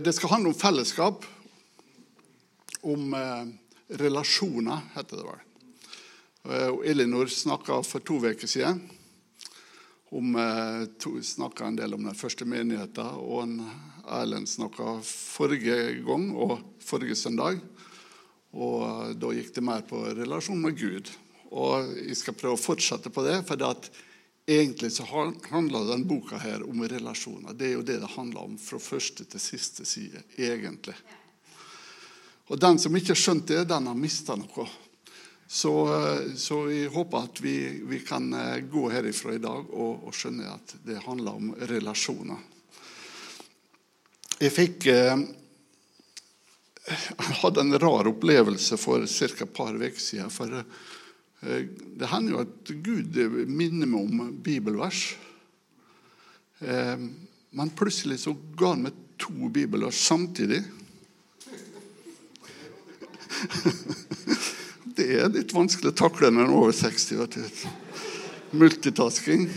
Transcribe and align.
Det 0.00 0.12
skal 0.12 0.30
handle 0.30 0.48
om 0.48 0.54
fellesskap, 0.56 1.24
om 2.80 3.14
eh, 3.14 3.48
relasjoner, 4.00 4.78
heter 4.94 5.18
det 5.18 5.24
vel. 5.26 5.42
Eh, 6.48 6.68
og 6.70 6.86
Elinor 6.88 7.28
snakka 7.28 7.82
for 7.84 8.00
to 8.00 8.16
uker 8.22 8.48
siden 8.48 8.80
om, 10.08 10.38
eh, 10.40 10.86
to, 10.96 11.12
en 11.66 11.76
del 11.76 11.98
om 11.98 12.08
den 12.08 12.16
første 12.16 12.48
menigheten. 12.48 13.12
Og 13.20 13.42
en 13.42 13.60
Erlend 14.08 14.48
snakka 14.48 15.02
forrige 15.04 16.00
gang 16.06 16.30
og 16.32 16.56
forrige 16.80 17.18
søndag. 17.20 17.60
Og 18.56 18.80
eh, 18.88 19.14
da 19.20 19.34
gikk 19.36 19.52
det 19.52 19.68
mer 19.68 19.84
på 19.84 20.00
relasjon 20.16 20.64
med 20.64 20.80
Gud. 20.80 21.12
Og 21.52 21.92
jeg 22.06 22.16
skal 22.16 22.40
prøve 22.40 22.56
å 22.56 22.64
fortsette 22.64 23.12
på 23.12 23.28
det. 23.28 23.42
for 23.44 23.60
det 23.60 23.68
at 23.68 23.92
Egentlig 24.50 24.92
så 24.92 25.04
handler 25.50 25.86
denne 25.86 26.08
boka 26.10 26.38
her 26.42 26.64
om 26.66 26.82
relasjoner. 26.82 27.54
Det 27.54 27.68
er 27.68 27.76
jo 27.76 27.86
det 27.86 28.00
det 28.02 28.14
handler 28.16 28.48
om 28.48 28.56
fra 28.58 28.80
første 28.82 29.24
til 29.24 29.42
siste 29.42 29.84
side. 29.86 30.24
egentlig. 30.36 30.96
Og 32.50 32.58
Den 32.58 32.78
som 32.82 32.96
ikke 32.96 33.14
har 33.14 33.20
skjønt 33.20 33.46
det, 33.46 33.62
den 33.70 33.86
har 33.86 33.94
mista 33.94 34.34
noe. 34.34 34.66
Så, 35.46 35.72
så, 36.38 36.58
jeg 36.70 36.90
håper 36.90 37.26
at 37.26 37.40
vi, 37.42 37.54
vi, 37.86 38.00
kan 38.06 38.26
eh, 38.34 38.60
gå 38.70 38.84
herifra 38.90 39.34
i 39.34 39.42
dag 39.42 39.70
og, 39.70 40.04
og, 40.06 40.12
skjønne 40.14 40.46
at 40.46 40.74
det 40.86 41.00
handler 41.02 41.38
om 41.38 41.48
relasjoner. 41.70 42.38
Jeg 44.38 44.54
fikk 44.54 44.86
eh, 44.90 45.24
hadde 47.42 47.66
en 47.66 47.78
rar 47.82 48.10
opplevelse 48.10 48.78
for 48.78 49.06
ca. 49.06 49.30
et 49.30 49.54
par 49.54 49.74
uker 49.74 49.98
siden. 49.98 50.30
For 50.30 50.54
eh, 50.58 50.78
det 51.40 52.08
hender 52.10 52.34
jo 52.34 52.42
at 52.42 52.72
Gud 52.84 53.16
minner 53.48 53.88
meg 53.88 54.00
om 54.00 54.32
bibelvers. 54.44 55.14
Men 56.60 57.72
plutselig 57.78 58.18
så 58.26 58.34
ga 58.60 58.74
han 58.74 58.84
meg 58.84 58.98
to 59.20 59.48
bibelvers 59.48 60.02
samtidig. 60.04 60.60
Det 64.96 65.06
er 65.16 65.30
litt 65.32 65.52
vanskelig 65.54 65.94
å 65.94 65.96
takle 65.96 66.28
når 66.32 66.44
en 66.44 66.50
er 66.50 66.56
over 66.58 66.74
60. 66.76 67.20
vet 67.22 67.36
du. 67.36 67.42
Multitasking. 68.60 69.48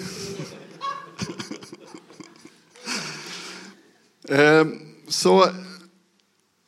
Eh, 4.34 4.64
så 5.12 5.34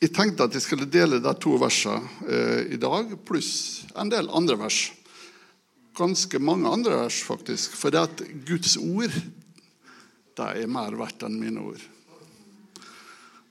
jeg 0.03 0.11
tenkte 0.13 0.43
at 0.43 0.53
jeg 0.53 0.65
skulle 0.65 0.89
dele 0.91 1.21
de 1.23 1.31
to 1.39 1.55
versene 1.57 2.03
eh, 2.27 2.73
i 2.75 2.77
dag, 2.77 3.13
pluss 3.25 3.85
en 3.95 4.11
del 4.11 4.27
andre 4.27 4.57
vers. 4.59 4.91
Ganske 5.95 6.39
mange 6.43 6.69
andre 6.69 6.99
vers, 7.05 7.21
faktisk. 7.23 7.75
For 7.79 7.93
det 7.93 8.03
at 8.03 8.23
Guds 8.47 8.75
ord 8.77 9.15
det 10.35 10.47
er 10.51 10.67
mer 10.67 10.95
verdt 10.99 11.23
enn 11.23 11.37
mine 11.39 11.61
ord. 11.63 11.83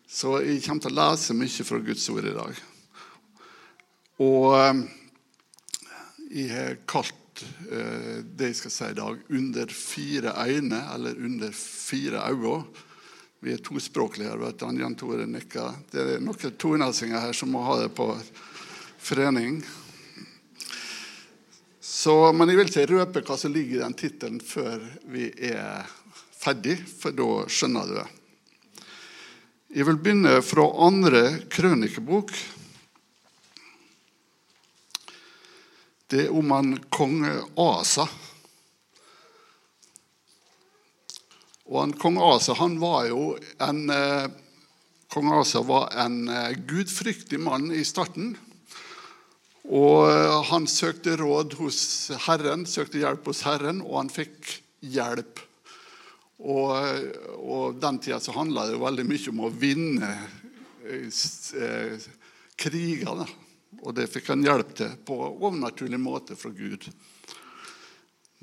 Så 0.05 0.37
jeg 0.45 0.61
kommer 0.67 0.85
til 0.85 0.93
å 0.93 0.99
lese 1.01 1.37
mye 1.37 1.67
fra 1.67 1.81
Guds 1.83 2.05
ord 2.13 2.29
i 2.29 2.35
dag. 2.37 2.59
Og 4.23 4.51
eh, 4.59 4.83
jeg 6.35 6.51
har 6.53 6.77
kalt 6.87 7.43
eh, 7.67 8.21
det 8.23 8.53
jeg 8.53 8.59
skal 8.61 8.75
si 8.75 8.91
i 8.93 8.99
dag, 9.01 9.23
'Under 9.29 9.73
fire 9.73 10.35
øyne', 10.45 10.83
eller 10.95 11.17
'Under 11.17 11.51
fire 11.53 12.21
øyne'. 12.31 12.67
Vi 13.41 13.53
er 13.53 13.65
tospråklige 13.65 14.29
her. 14.29 14.37
vet 14.37 14.61
du. 14.61 14.67
Jan 14.79 14.95
Tore 14.95 15.27
nikker. 15.27 15.75
Det 15.93 16.01
er 16.01 16.21
noen 16.21 16.57
tonelsinger 16.57 17.21
her 17.21 17.33
som 17.33 17.51
må 17.53 17.61
ha 17.65 17.83
det 17.83 17.91
på 17.95 18.07
forening. 18.99 19.65
Så, 21.85 22.33
men 22.33 22.49
jeg 22.49 22.57
vil 22.57 22.71
ikke 22.71 22.87
røpe 22.95 23.21
hva 23.29 23.35
som 23.37 23.53
ligger 23.53 23.77
i 23.77 23.83
den 23.83 23.95
tittelen 23.99 24.39
før 24.41 24.81
vi 25.13 25.27
er 25.51 25.85
ferdig, 26.33 26.79
for 26.81 27.13
da 27.13 27.27
skjønner 27.53 27.91
du 27.91 27.99
det. 27.99 28.07
Jeg 29.75 29.89
vil 29.91 29.99
begynne 30.01 30.39
fra 30.41 30.65
andre 30.87 31.21
krønikebok, 31.53 32.33
det 36.09 36.23
er 36.25 36.33
om 36.33 36.55
han 36.57 36.73
kong 36.95 37.21
Asa. 37.61 38.09
Og 41.69 41.79
han, 41.81 41.95
Kong 42.01 42.17
Asa 42.23 42.57
han 42.61 42.79
var 42.81 43.11
jo 43.11 43.35
en 43.65 43.85
eh, 43.91 44.27
Asa 45.37 45.65
var 45.65 45.93
en 46.01 46.29
eh, 46.29 46.57
gudfryktig 46.69 47.41
mann 47.41 47.73
i 47.73 47.85
starten. 47.85 48.35
Og 49.65 50.11
eh, 50.11 50.43
han 50.51 50.67
søkte 50.69 51.17
råd 51.17 51.57
hos 51.57 52.11
Herren, 52.27 52.67
søkte 52.69 53.01
hjelp 53.01 53.31
hos 53.31 53.45
Herren, 53.47 53.81
og 53.81 53.97
han 54.03 54.13
fikk 54.13 54.59
hjelp. 54.85 55.41
Og, 56.45 56.75
eh, 56.77 57.31
og 57.41 57.79
den 57.81 58.01
tida 58.05 58.21
så 58.21 58.35
handla 58.37 58.67
det 58.67 58.77
jo 58.77 58.85
veldig 58.85 59.07
mye 59.09 59.33
om 59.33 59.41
å 59.47 59.53
vinne 59.55 60.11
eh, 60.85 62.11
kriger. 62.61 63.25
Og 63.81 63.97
det 63.97 64.11
fikk 64.13 64.29
han 64.35 64.45
hjelp 64.45 64.77
til 64.77 64.93
på 65.07 65.17
overnaturlig 65.33 66.01
måte 66.01 66.37
fra 66.37 66.53
Gud. 66.53 66.85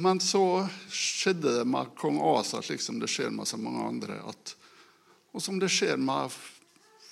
Men 0.02 0.18
så 0.24 0.66
skjedde 0.90 1.60
det 1.60 1.68
med 1.70 1.94
kong 2.00 2.18
Asa, 2.31 2.64
slik 2.66 2.81
som 2.81 2.98
det 2.98 3.12
skjer 3.12 3.30
med 3.36 3.46
så 3.46 3.60
mange 3.62 3.86
andre, 3.86 4.18
at, 4.26 4.56
og 5.36 5.44
som 5.44 5.60
det 5.62 5.70
skjer 5.70 6.02
med 6.02 6.34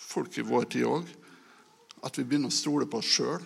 folk 0.10 0.34
i 0.42 0.46
vår 0.48 0.66
tid 0.74 0.88
òg, 0.90 1.06
at 2.02 2.18
vi 2.18 2.26
begynner 2.26 2.50
å 2.50 2.56
stole 2.56 2.88
på 2.90 3.04
oss 3.04 3.12
sjøl 3.20 3.46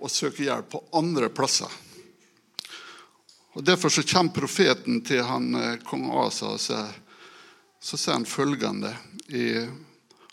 og 0.00 0.10
søke 0.10 0.46
hjelp 0.46 0.70
på 0.72 0.82
andre 0.96 1.28
plasser. 1.32 1.70
Og 3.52 3.64
Derfor 3.66 3.90
så 3.90 4.02
kommer 4.06 4.32
profeten 4.32 5.00
til 5.04 5.22
han, 5.26 5.54
eh, 5.54 5.78
kong 5.84 6.06
Asa 6.24 6.54
og 6.54 6.60
sier, 6.60 6.92
så 7.80 7.96
sier 7.96 8.14
han 8.14 8.28
følgende 8.28 8.94
i 9.28 9.66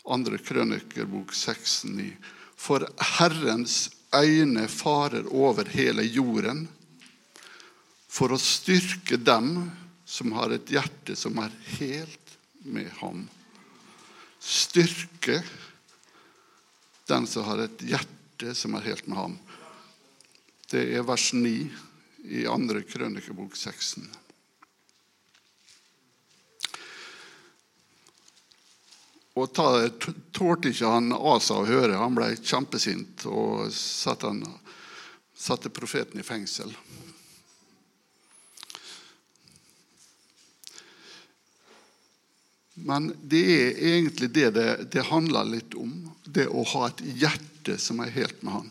2. 0.04 0.38
Krønikerbok 0.44 1.32
6,9.: 1.34 2.12
for 2.58 2.82
Herrens 2.98 3.90
øyne 4.14 4.68
farer 4.68 5.28
over 5.30 5.68
hele 5.70 6.02
jorden 6.02 6.66
for 8.08 8.32
å 8.34 8.40
styrke 8.40 9.16
dem 9.20 9.70
som 10.08 10.32
har 10.32 10.50
et 10.56 10.70
hjerte 10.72 11.14
som 11.16 11.38
er 11.38 11.52
helt 11.78 12.36
med 12.64 12.88
ham. 12.98 13.26
Styrke 14.40 15.42
den 17.08 17.26
som 17.28 17.44
har 17.44 17.66
et 17.68 17.84
hjerte 17.84 18.17
som 18.54 18.74
er 18.74 18.86
helt 18.86 19.06
med 19.06 19.18
ham. 19.18 19.36
Det 20.70 20.84
er 20.94 21.06
vers 21.06 21.32
9 21.32 21.50
i 22.28 22.44
2. 22.44 22.82
Krønikebok 22.90 23.56
16. 23.56 24.04
Og 29.38 29.52
tålte 29.54 30.72
ikke 30.72 30.90
han 30.90 31.12
Asa 31.14 31.60
å 31.60 31.66
høre. 31.68 31.98
Han 32.00 32.16
ble 32.16 32.32
kjempesint 32.36 33.26
og 33.30 33.68
satte, 33.74 34.32
han, 34.32 34.42
satte 35.38 35.70
profeten 35.70 36.20
i 36.20 36.26
fengsel. 36.26 36.74
Men 42.86 43.10
det 43.22 43.44
er 43.52 43.80
egentlig 43.94 44.30
det, 44.34 44.50
det 44.54 44.68
det 44.92 45.06
handler 45.10 45.48
litt 45.48 45.74
om. 45.74 45.94
Det 46.24 46.46
å 46.46 46.62
ha 46.74 46.88
et 46.88 47.02
hjerte 47.22 47.78
som 47.80 48.00
er 48.04 48.14
helt 48.14 48.42
med 48.42 48.54
Han. 48.54 48.70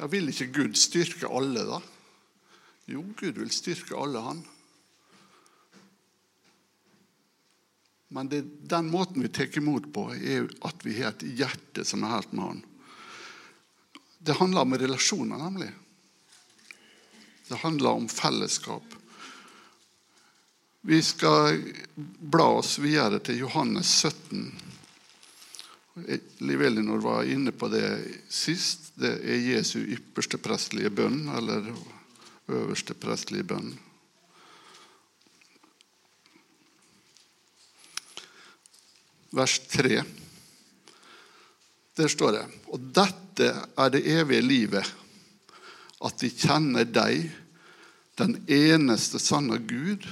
Jeg 0.00 0.08
vil 0.14 0.30
ikke 0.32 0.52
Gud 0.54 0.78
styrke 0.80 1.28
alle, 1.28 1.64
da? 1.68 1.80
Jo, 2.88 3.02
Gud 3.20 3.36
vil 3.36 3.50
styrke 3.52 3.98
alle, 4.00 4.22
han. 4.24 4.40
Men 8.08 8.30
det, 8.32 8.40
den 8.72 8.88
måten 8.90 9.22
vi 9.22 9.28
tar 9.28 9.52
imot 9.60 9.90
på, 9.92 10.08
er 10.16 10.48
at 10.66 10.86
vi 10.86 10.96
har 11.02 11.12
et 11.12 11.26
hjerte 11.38 11.84
som 11.86 12.06
er 12.06 12.16
helt 12.16 12.32
med 12.32 12.46
Han. 12.46 12.62
Det 14.20 14.38
handler 14.40 14.64
om 14.64 14.78
relasjoner, 14.80 15.38
nemlig. 15.38 15.68
Det 17.50 17.60
handler 17.60 18.00
om 18.00 18.08
fellesskap. 18.08 18.96
Vi 20.82 21.02
skal 21.02 21.58
bla 22.18 22.44
oss 22.56 22.78
videre 22.80 23.18
til 23.20 23.42
Johannes 23.42 23.90
17. 24.00 24.46
Liv 26.38 26.62
Elinor 26.62 27.02
var 27.04 27.28
inne 27.28 27.52
på 27.52 27.68
det 27.68 27.84
sist. 28.32 28.94
Det 28.96 29.18
er 29.20 29.42
Jesu 29.44 29.76
ypperste 29.82 30.40
prestelige 30.40 30.88
bønn, 30.88 31.26
eller 31.36 31.68
øverste 32.48 32.96
prestelige 32.96 33.44
bønn. 33.52 33.74
vers 39.36 39.58
3. 39.70 40.00
Der 42.00 42.08
står 42.08 42.32
det 42.34 42.40
Og 42.72 42.88
dette 42.96 43.52
er 43.52 43.92
det 43.92 44.00
evige 44.08 44.42
livet, 44.42 44.94
at 46.00 46.18
de 46.24 46.32
kjenner 46.32 46.88
deg, 46.88 47.28
den 48.18 48.40
eneste 48.48 49.20
sanne 49.22 49.60
Gud, 49.60 50.08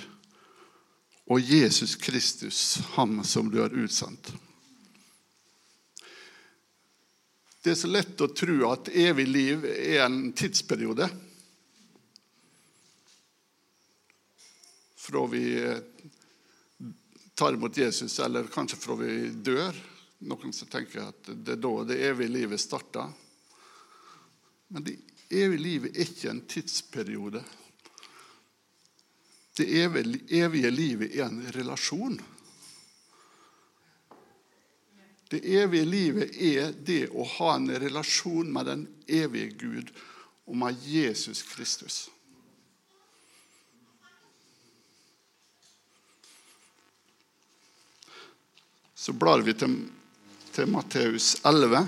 og 1.29 1.41
Jesus 1.41 1.97
Kristus, 1.97 2.79
ham 2.97 3.21
som 3.25 3.51
du 3.53 3.61
har 3.61 3.75
utsendt. 3.77 4.33
Det 7.63 7.75
er 7.75 7.77
så 7.77 7.91
lett 7.91 8.21
å 8.25 8.31
tro 8.33 8.57
at 8.71 8.89
evig 8.89 9.27
liv 9.29 9.65
er 9.69 10.07
en 10.07 10.31
tidsperiode. 10.33 11.09
Fra 14.97 15.25
vi 15.29 15.45
tar 17.37 17.59
imot 17.59 17.77
Jesus, 17.77 18.19
eller 18.25 18.49
kanskje 18.53 18.81
fra 18.81 18.97
vi 19.03 19.29
dør. 19.31 19.77
Noen 20.33 20.55
som 20.57 20.71
tenker 20.73 21.11
at 21.11 21.29
det 21.29 21.59
er 21.59 21.61
da 21.61 21.75
det 21.91 22.01
evige 22.09 22.35
livet 22.39 22.63
starter. 22.63 23.13
Men 24.73 24.87
det 24.89 24.97
evige 25.29 25.61
livet 25.61 25.93
er 25.93 26.09
ikke 26.09 26.33
en 26.33 26.45
tidsperiode. 26.49 27.45
Det 29.59 29.67
evige 30.31 30.71
livet 30.71 31.17
er 31.17 31.25
en 31.27 31.41
relasjon. 31.53 32.21
Det 35.29 35.41
evige 35.43 35.85
livet 35.85 36.37
er 36.41 36.71
det 36.73 37.09
å 37.11 37.27
ha 37.37 37.57
en 37.57 37.67
relasjon 37.83 38.53
med 38.53 38.71
den 38.71 38.87
evige 39.05 39.51
Gud 39.61 39.91
og 40.47 40.57
med 40.63 40.79
Jesus 40.87 41.43
Kristus. 41.43 42.07
Så 48.95 49.13
blar 49.13 49.43
vi 49.45 49.55
til, 49.59 49.75
til 50.55 50.71
Matteus 50.71 51.35
11. 51.43 51.87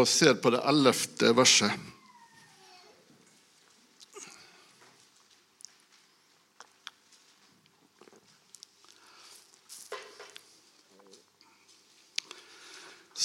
og 0.00 0.08
ser 0.08 0.36
på 0.40 0.52
det 0.54 0.64
ellevte 0.68 1.32
verset. 1.36 1.90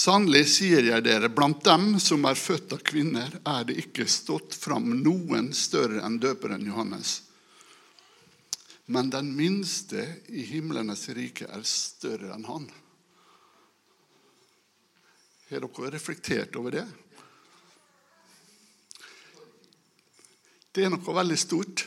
Sannelig 0.06 0.44
sier 0.54 0.86
jeg 0.86 1.02
dere, 1.02 1.32
blant 1.34 1.64
dem 1.66 1.96
som 2.04 2.28
er 2.30 2.38
født 2.38 2.76
av 2.76 2.82
kvinner, 2.86 3.40
er 3.42 3.64
det 3.66 3.80
ikke 3.88 4.06
stått 4.06 4.54
fram 4.54 4.92
noen 5.02 5.48
større 5.56 6.04
enn 6.06 6.20
døperen 6.22 6.66
Johannes. 6.68 7.22
Men 8.86 9.10
den 9.10 9.32
minste 9.34 10.04
i 10.30 10.44
himlenes 10.46 11.08
rike 11.18 11.48
er 11.50 11.64
større 11.66 12.36
enn 12.36 12.46
han. 12.46 12.68
Har 15.56 15.62
dere 15.62 15.90
reflektert 15.92 16.56
over 16.60 16.72
det? 16.72 16.86
Det 20.76 20.84
er 20.84 20.90
noe 20.92 21.14
veldig 21.16 21.38
stort. 21.40 21.86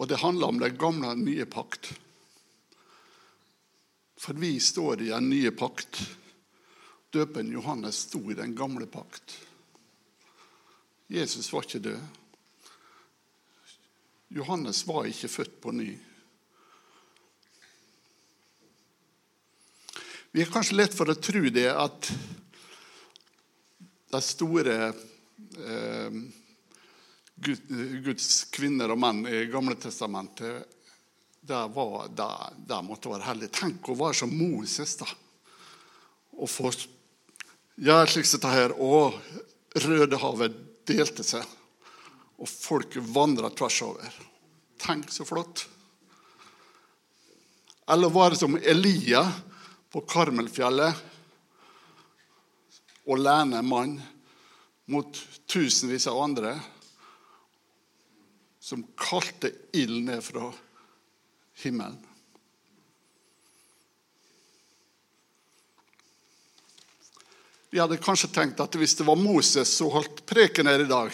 Og 0.00 0.08
det 0.08 0.22
handler 0.22 0.48
om 0.48 0.60
den 0.62 0.78
gamle 0.80 1.10
og 1.12 1.20
nye 1.20 1.44
pakt. 1.44 1.90
For 4.16 4.40
vi 4.40 4.54
står 4.56 5.02
i 5.04 5.10
den 5.10 5.28
nye 5.28 5.52
pakt. 5.52 6.00
Døpen 7.12 7.52
Johannes 7.52 8.06
sto 8.06 8.22
i 8.32 8.38
den 8.38 8.56
gamle 8.56 8.88
pakt. 8.88 9.36
Jesus 11.12 11.52
var 11.52 11.68
ikke 11.68 11.82
død. 11.90 12.00
Johannes 14.32 14.80
var 14.88 15.12
ikke 15.12 15.28
født 15.28 15.60
på 15.60 15.76
ny. 15.76 15.90
Vi 20.32 20.40
er 20.40 20.48
kanskje 20.48 20.78
lett 20.78 20.94
for 20.96 21.12
å 21.12 21.18
tro 21.20 21.42
det 21.52 21.66
at 21.68 22.06
de 24.12 24.20
store 24.24 24.76
eh, 24.88 26.14
Guds 27.36 28.28
kvinner 28.54 28.94
og 28.94 29.00
menn 29.02 29.26
i 29.28 29.42
Gamle 29.52 29.76
Testamentet 29.76 30.78
der, 31.42 31.68
var, 31.74 32.08
der, 32.16 32.56
der 32.64 32.86
måtte 32.86 33.12
være 33.12 33.26
hellig. 33.26 33.50
Tenk 33.52 33.92
å 33.92 33.98
være 33.98 34.22
som 34.22 34.32
Moses, 34.32 34.96
da. 35.02 35.10
Og 36.38 36.48
få 36.48 36.72
gjøre 37.76 38.08
slik 38.08 38.28
som 38.30 38.40
dette 38.40 38.56
her. 38.56 38.76
Og 38.80 39.18
Rødehavet 39.84 40.56
delte 40.88 41.24
seg, 41.26 41.44
og 42.40 42.48
folket 42.48 43.04
vandra 43.12 43.52
tvers 43.52 43.82
over. 43.84 44.20
Tenk 44.80 45.12
så 45.12 45.28
flott. 45.28 45.66
Eller 47.92 48.08
var 48.14 48.32
det 48.32 48.40
som 48.40 48.56
Elia? 48.56 49.26
På 49.92 50.00
Karmelfjellet 50.08 51.02
og 53.02 53.18
lene 53.20 53.60
mann 53.66 53.98
mot 54.92 55.18
tusenvis 55.50 56.06
av 56.10 56.20
andre 56.22 56.54
som 58.62 58.84
kalte 58.96 59.50
ild 59.76 60.04
ned 60.06 60.22
fra 60.24 60.48
himmelen. 61.64 61.98
Vi 67.72 67.80
hadde 67.80 67.96
kanskje 68.04 68.28
tenkt 68.28 68.60
at 68.60 68.74
hvis 68.76 68.94
det 68.98 69.06
var 69.08 69.16
Moses 69.16 69.70
som 69.78 69.88
holdt 69.92 70.26
preken 70.28 70.68
her 70.68 70.84
i 70.84 70.88
dag, 70.88 71.12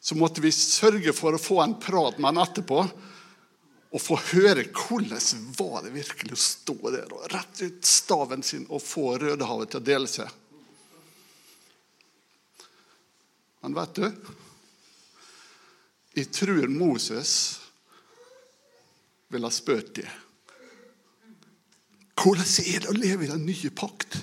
så 0.00 0.16
måtte 0.16 0.40
vi 0.40 0.52
sørge 0.52 1.12
for 1.12 1.36
å 1.36 1.40
få 1.40 1.60
en 1.60 1.76
prat 1.80 2.16
med 2.18 2.32
han 2.32 2.40
etterpå 2.44 2.86
og 3.94 4.02
få 4.02 4.16
høre 4.32 4.66
hvordan 4.74 5.50
var 5.54 5.84
det 5.84 5.92
virkelig 5.94 6.34
å 6.34 6.40
stå 6.42 6.74
der 6.90 7.12
og 7.14 7.28
rette 7.30 7.68
ut 7.70 7.86
staven 7.86 8.42
sin 8.42 8.64
og 8.66 8.82
få 8.82 9.12
Rødehavet 9.22 9.70
til 9.70 9.82
å 9.82 9.86
dele 9.86 10.10
seg. 10.10 10.30
Men 13.62 13.76
vet 13.78 14.00
du 14.00 14.08
Jeg 16.14 16.30
tror 16.34 16.66
Moses 16.70 17.30
ville 19.30 19.46
ha 19.46 19.54
spurt 19.54 19.94
dem. 19.96 20.10
Hvordan 22.14 22.50
er 22.66 22.82
det 22.82 22.90
å 22.90 22.98
leve 22.98 23.26
i 23.26 23.30
den 23.30 23.46
nye 23.46 23.70
pakt? 23.74 24.18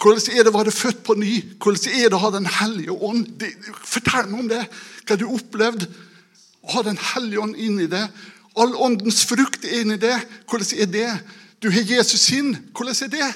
Hvordan 0.00 0.34
er 0.36 0.44
det 0.44 0.52
å 0.52 0.58
være 0.58 0.74
født 0.74 1.00
på 1.04 1.16
ny? 1.16 1.36
Hvordan 1.56 1.94
er 1.96 2.08
det 2.08 2.18
å 2.18 2.24
ha 2.24 2.32
Den 2.34 2.48
hellige 2.58 2.92
ånd? 2.92 3.46
fortell 3.84 4.28
meg 4.28 4.40
om 4.40 4.50
det. 4.52 4.64
Hva 5.04 5.16
du 5.16 5.24
opplevd? 5.28 5.88
Å 6.62 6.74
ha 6.76 6.84
Den 6.88 7.00
hellige 7.12 7.44
ånd 7.44 7.56
inni 7.56 7.88
det 7.88 8.04
All 8.58 8.74
åndens 8.74 9.22
frukt 9.28 9.64
er 9.64 9.82
inni 9.82 9.98
det. 10.02 10.16
Hvordan 10.50 10.80
er 10.82 10.90
det? 10.90 11.10
Du 11.62 11.70
har 11.70 11.86
Jesus 11.86 12.20
sin. 12.20 12.56
Hvordan 12.74 13.04
er 13.06 13.12
det? 13.12 13.28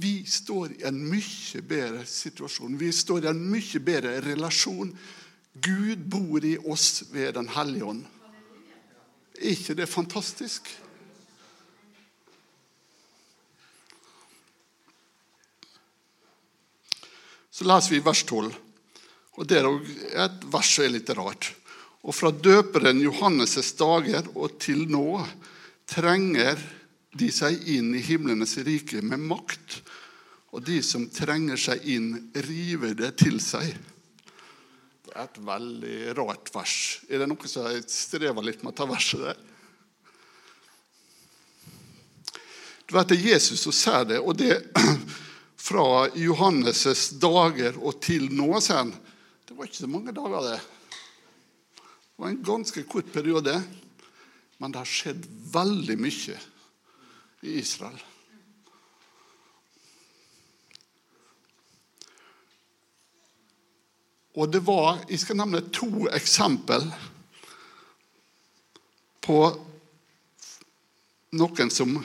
Vi 0.00 0.24
står 0.26 0.76
i 0.78 0.84
en 0.88 1.00
mye 1.10 1.62
bedre 1.66 2.06
situasjon. 2.06 2.78
Vi 2.80 2.92
står 2.94 3.24
i 3.24 3.30
en 3.32 3.42
mye 3.50 3.82
bedre 3.84 4.14
relasjon. 4.24 4.94
Gud 5.60 6.06
bor 6.08 6.44
i 6.46 6.54
oss 6.58 7.02
ved 7.10 7.34
Den 7.34 7.48
hellige 7.48 7.84
ånd. 7.84 8.06
Er 9.34 9.52
ikke 9.52 9.74
det 9.74 9.88
fantastisk? 9.88 10.70
Så 17.50 17.66
leser 17.66 17.90
vi 17.90 18.04
vers 18.04 18.22
12. 18.24 18.54
Og 19.40 19.48
Det 19.48 19.56
er 19.56 19.68
et 20.26 20.42
vers 20.52 20.68
som 20.74 20.84
er 20.84 20.92
litt 20.98 21.10
rart. 21.16 21.54
Og 22.04 22.12
fra 22.16 22.28
døperen 22.28 23.00
Johannes' 23.00 23.72
dager 23.76 24.28
og 24.34 24.58
til 24.60 24.84
nå 24.88 25.22
trenger 25.88 26.60
de 27.16 27.30
seg 27.32 27.56
inn 27.72 27.94
i 27.96 28.04
himlenes 28.04 28.58
rike 28.64 29.00
med 29.00 29.24
makt. 29.32 29.80
Og 30.52 30.64
de 30.66 30.80
som 30.84 31.08
trenger 31.08 31.56
seg 31.60 31.88
inn, 31.88 32.12
river 32.34 32.92
det 32.98 33.14
til 33.22 33.40
seg. 33.40 33.72
Det 35.04 35.16
er 35.16 35.24
et 35.24 35.40
veldig 35.42 35.98
rart 36.20 36.52
vers. 36.54 36.76
Er 37.08 37.22
det 37.22 37.30
noe 37.30 37.48
som 37.50 37.68
jeg 37.70 37.88
strever 37.90 38.44
litt 38.44 38.60
med 38.62 38.74
å 38.74 38.76
ta 38.76 38.88
verset 38.90 39.24
der? 39.24 39.40
Du 42.86 42.96
vet, 42.96 43.08
Det 43.08 43.16
er 43.16 43.28
Jesus 43.36 43.62
som 43.64 43.72
sier 43.72 44.04
det, 44.04 44.18
og 44.20 44.36
det 44.36 44.66
fra 45.70 46.08
Johannes' 46.12 47.14
dager 47.22 47.78
og 47.78 48.02
til 48.02 48.28
nå. 48.34 48.58
sier 48.60 48.84
han, 48.84 48.92
det 49.50 49.56
var 49.58 49.66
ikke 49.66 49.80
så 49.82 49.88
mange 49.90 50.12
dager, 50.14 50.44
det. 50.46 50.58
Det 51.74 52.22
var 52.22 52.28
en 52.28 52.42
ganske 52.46 52.82
kort 52.86 53.08
periode. 53.10 53.56
Men 54.62 54.70
det 54.70 54.78
har 54.78 54.86
skjedd 54.86 55.24
veldig 55.50 55.96
mye 55.98 56.36
i 57.42 57.56
Israel. 57.58 57.96
Og 64.38 64.52
det 64.54 64.60
var 64.62 65.00
Jeg 65.08 65.18
skal 65.24 65.40
nevne 65.40 65.64
to 65.74 66.06
eksempel 66.14 66.86
på 69.26 69.40
noen 71.34 71.74
som 71.74 71.98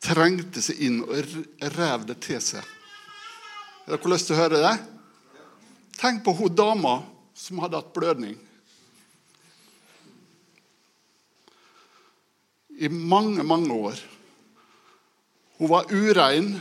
trengte 0.00 0.64
seg 0.64 0.80
inn 0.88 1.02
og 1.04 1.36
rev 1.76 2.08
det 2.08 2.16
til 2.24 2.40
seg. 2.40 2.64
Har 3.84 3.98
dere 3.98 4.14
lyst 4.16 4.32
til 4.32 4.38
å 4.38 4.40
høre 4.40 4.64
det? 4.64 4.74
Tenk 5.98 6.24
på 6.24 6.32
hun 6.32 6.54
dama 6.54 7.02
som 7.34 7.60
hadde 7.62 7.78
hatt 7.80 7.92
blødning. 7.94 8.36
I 12.78 12.88
mange, 12.88 13.42
mange 13.42 13.74
år. 13.74 14.00
Hun 15.58 15.70
var 15.70 15.92
urein 15.92 16.56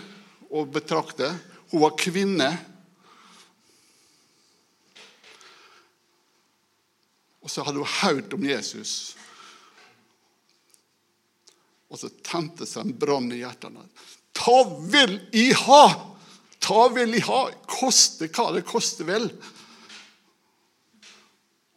å 0.51 0.65
betrakte. 0.69 1.31
Hun 1.71 1.81
var 1.81 1.95
kvinne. 1.97 2.51
Og 7.41 7.49
så 7.49 7.65
hadde 7.65 7.81
hun 7.81 7.97
hørt 8.03 8.35
om 8.37 8.45
Jesus. 8.45 9.15
Og 11.91 11.99
så 11.99 12.11
tente 12.23 12.67
seg 12.69 12.85
en 12.85 12.95
brann 12.95 13.31
i 13.33 13.41
hjertene. 13.41 13.83
Ta 14.37 14.61
vil 14.93 15.17
i 15.35 15.49
ha! 15.65 16.10
Ta 16.61 16.87
vil 16.93 17.17
i 17.17 17.23
ha! 17.25 17.41
Koste 17.67 18.29
hva 18.29 18.51
det 18.55 18.63
koste 18.69 19.05
vel. 19.07 19.27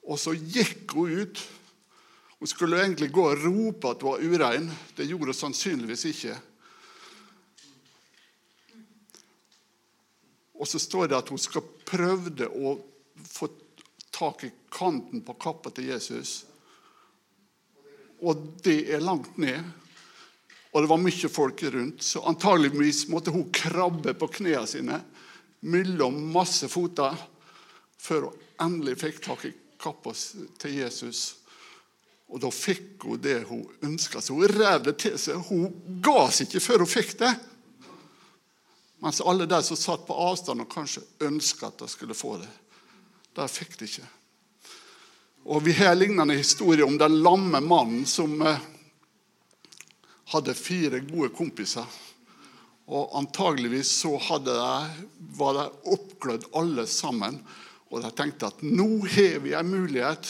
Og 0.05 0.21
så 0.21 0.35
gikk 0.37 0.93
hun 0.93 1.23
ut. 1.25 1.45
Hun 2.39 2.51
skulle 2.51 2.83
egentlig 2.83 3.09
gå 3.15 3.25
og 3.31 3.45
rope 3.47 3.95
at 3.95 4.03
hun 4.05 4.13
var 4.13 4.25
urein. 4.25 4.67
Det 4.97 5.09
gjorde 5.09 5.33
hun 5.33 5.39
sannsynligvis 5.39 6.05
ikke. 6.11 6.37
Og 10.55 10.69
så 10.69 10.79
står 10.79 11.09
det 11.09 11.17
at 11.19 11.31
hun 11.33 11.41
skal 11.41 11.65
prøvde 11.89 12.49
å 12.49 12.77
få 13.25 13.49
tak 14.15 14.45
i 14.47 14.53
kanten 14.73 15.25
på 15.25 15.35
kappa 15.41 15.73
til 15.75 15.89
Jesus. 15.91 16.45
Og 18.23 18.45
det 18.65 18.85
er 18.95 19.03
langt 19.05 19.39
ned. 19.41 19.65
Og 20.75 20.83
det 20.83 20.91
var 20.91 20.99
mye 20.99 21.29
folk 21.31 21.63
rundt, 21.71 22.03
så 22.03 22.25
antageligvis 22.27 23.05
måtte 23.09 23.31
hun 23.31 23.47
krabbe 23.55 24.15
på 24.19 24.29
knærne 24.41 24.67
sine 24.67 24.99
mellom 25.71 26.17
masse 26.35 26.67
føtter 26.69 27.15
før 28.03 28.27
hun 28.27 28.41
endelig 28.65 28.99
fikk 29.01 29.21
tak 29.23 29.47
i 29.47 29.53
kappa 29.81 30.13
til 30.59 30.75
Jesus. 30.81 31.23
Og 32.27 32.43
da 32.43 32.51
fikk 32.51 33.07
hun 33.07 33.23
det 33.23 33.45
hun 33.47 33.63
ønska 33.87 34.19
seg. 34.19 34.35
Hun 34.35 34.51
rev 34.51 34.83
det 34.89 34.97
til 35.05 35.15
seg. 35.21 35.39
Hun 35.47 35.71
ga 36.03 36.27
seg 36.35 36.49
ikke 36.49 36.65
før 36.65 36.85
hun 36.85 36.91
fikk 36.91 37.15
det. 37.23 37.31
Mens 39.05 39.23
alle 39.23 39.47
de 39.47 39.63
som 39.63 39.79
satt 39.79 40.07
på 40.09 40.19
avstand 40.27 40.65
og 40.65 40.71
kanskje 40.73 41.05
ønska 41.23 41.69
at 41.69 41.83
de 41.85 41.91
skulle 41.93 42.17
få 42.17 42.39
det, 42.41 42.51
der 43.37 43.51
fikk 43.53 43.79
de 43.79 43.87
ikke. 43.87 44.07
Og 45.45 45.65
Vi 45.67 45.75
har 45.77 45.93
en 45.93 45.99
lignende 46.01 46.35
historie 46.39 46.85
om 46.87 46.97
den 46.99 47.21
lamme 47.23 47.61
mannen 47.61 48.07
som 48.09 48.41
eh, 48.43 48.63
hadde 50.33 50.55
fire 50.57 51.01
gode 51.05 51.31
kompiser. 51.37 51.87
Og 52.85 53.13
Antageligvis 53.17 53.91
så 54.03 54.17
de, 54.45 54.57
var 55.39 55.57
de 55.57 55.67
oppglødd 55.95 56.49
alle 56.57 56.87
sammen. 56.87 57.39
Og 57.91 58.03
de 58.03 58.11
tenkte 58.17 58.51
at 58.51 58.65
nå 58.65 58.89
har 59.07 59.39
vi 59.45 59.55
en 59.57 59.71
mulighet. 59.71 60.29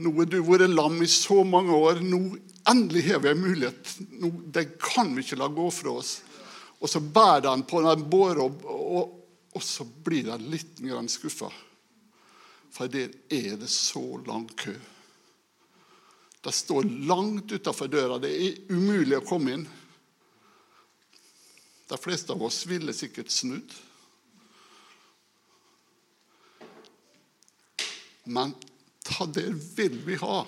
Nå 0.00 0.14
har 0.16 0.28
du 0.30 0.38
vært 0.46 0.72
lam 0.72 1.00
i 1.04 1.08
så 1.10 1.42
mange 1.44 1.74
år. 1.76 2.00
Nå 2.00 2.22
endelig 2.68 3.08
har 3.10 3.20
vi 3.24 3.32
en 3.32 3.42
mulighet. 3.42 3.96
Nå, 4.22 4.32
det 4.54 4.78
kan 4.80 5.12
vi 5.14 5.24
ikke 5.24 5.40
la 5.40 5.50
gå 5.52 5.68
fra 5.74 5.96
oss. 6.00 6.20
Og 6.82 6.90
så 6.90 7.00
bærer 7.00 7.44
de 7.46 7.56
på 7.68 7.82
den 7.84 8.06
båra, 8.10 8.46
og, 8.48 8.64
og, 8.66 9.12
og, 9.52 9.62
så 9.62 9.84
blir 9.84 10.26
de 10.26 10.38
litt 10.50 10.80
skuffa. 11.12 11.50
For 12.72 12.90
der 12.90 13.12
er 13.30 13.56
det 13.60 13.68
så 13.70 14.02
lang 14.26 14.48
kø. 14.56 14.74
De 16.42 16.52
står 16.52 16.88
langt 17.06 17.52
utafor 17.52 17.88
døra. 17.88 18.18
Det 18.18 18.32
er 18.34 18.58
umulig 18.74 19.20
å 19.20 19.26
komme 19.26 19.54
inn. 19.54 19.64
De 21.88 21.98
fleste 22.00 22.34
av 22.34 22.42
oss 22.42 22.64
ville 22.66 22.94
sikkert 22.96 23.30
snudd. 23.30 23.74
Men 28.24 28.54
ta 29.06 29.26
det 29.26 29.48
vil 29.76 29.98
vi 30.06 30.16
ha. 30.22 30.40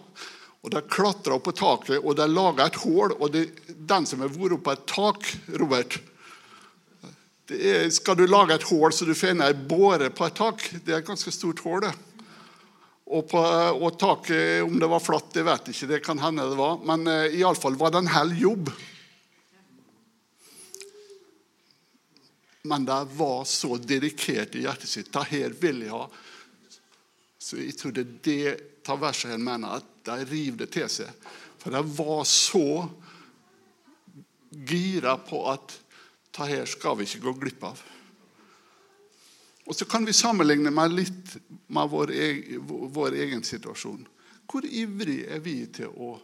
Og 0.64 0.72
De 0.72 0.80
klatrer 0.88 1.36
opp 1.36 1.44
på 1.44 1.54
taket 1.58 2.00
og 2.00 2.16
de 2.16 2.26
lager 2.30 2.64
et 2.64 2.80
hull. 2.86 3.14
Og 3.20 3.30
det, 3.34 3.44
den 3.68 4.08
som 4.08 4.24
har 4.24 4.32
vært 4.34 4.64
på 4.64 4.74
et 4.74 4.86
tak, 4.90 5.30
Robert 5.60 5.98
er, 7.52 7.90
Skal 7.92 8.16
du 8.16 8.24
lage 8.26 8.56
et 8.56 8.66
hull 8.70 8.92
så 8.96 9.04
du 9.04 9.14
finner 9.14 9.52
ei 9.52 9.54
båre 9.68 10.08
på 10.10 10.24
et 10.26 10.38
tak, 10.38 10.64
det 10.80 10.94
er 10.94 11.02
et 11.02 11.06
ganske 11.06 11.30
stort 11.34 11.60
hull. 11.66 11.84
Og, 13.04 13.26
på, 13.28 13.40
og 13.40 13.98
taket, 14.00 14.62
om 14.64 14.78
det 14.80 14.88
var 14.88 15.02
flatt, 15.04 15.32
det 15.36 15.44
vet 15.44 15.68
jeg 15.68 15.76
ikke. 15.76 15.88
Det 15.92 16.02
kan 16.06 16.22
hende 16.22 16.46
det 16.48 16.56
var. 16.58 16.78
Men 16.88 17.04
uh, 17.10 17.26
iallfall 17.28 17.76
var 17.80 17.92
det 17.92 18.00
en 18.00 18.12
hel 18.14 18.32
jobb. 18.40 18.70
Men 22.64 22.86
de 22.88 22.98
var 23.18 23.44
så 23.44 23.76
dedikert 23.76 24.56
i 24.56 24.64
hjertet 24.64 24.88
sitt. 24.88 25.12
Det 25.12 25.26
her 25.34 25.52
vil 25.60 25.84
jeg 25.84 25.92
ha. 25.92 26.06
Så 27.36 27.60
jeg 27.60 27.76
tror 27.76 27.92
det 27.92 28.06
er 28.06 28.56
det 28.84 29.00
her 29.28 29.40
mener, 29.40 29.82
at 29.82 29.90
de 30.08 30.24
river 30.24 30.64
det 30.64 30.70
til 30.72 30.88
seg. 30.88 31.10
For 31.60 31.72
de 31.72 31.82
var 31.96 32.24
så 32.28 32.88
gira 34.64 35.18
på 35.20 35.42
at 35.52 35.76
det 36.36 36.48
her 36.50 36.64
skal 36.68 36.96
vi 36.98 37.06
ikke 37.08 37.26
gå 37.26 37.34
glipp 37.44 37.68
av. 37.68 37.84
Og 39.64 39.76
Så 39.76 39.84
kan 39.84 40.04
vi 40.04 40.12
sammenligne 40.12 40.70
med 40.70 40.92
litt 40.92 41.36
med 41.72 41.88
vår, 41.88 42.10
egen, 42.10 42.66
vår 42.92 43.16
egen 43.16 43.42
situasjon. 43.44 44.04
Hvor 44.44 44.66
ivrig 44.66 45.22
er 45.24 45.40
vi 45.40 45.56
til 45.72 45.88
å 45.88 46.14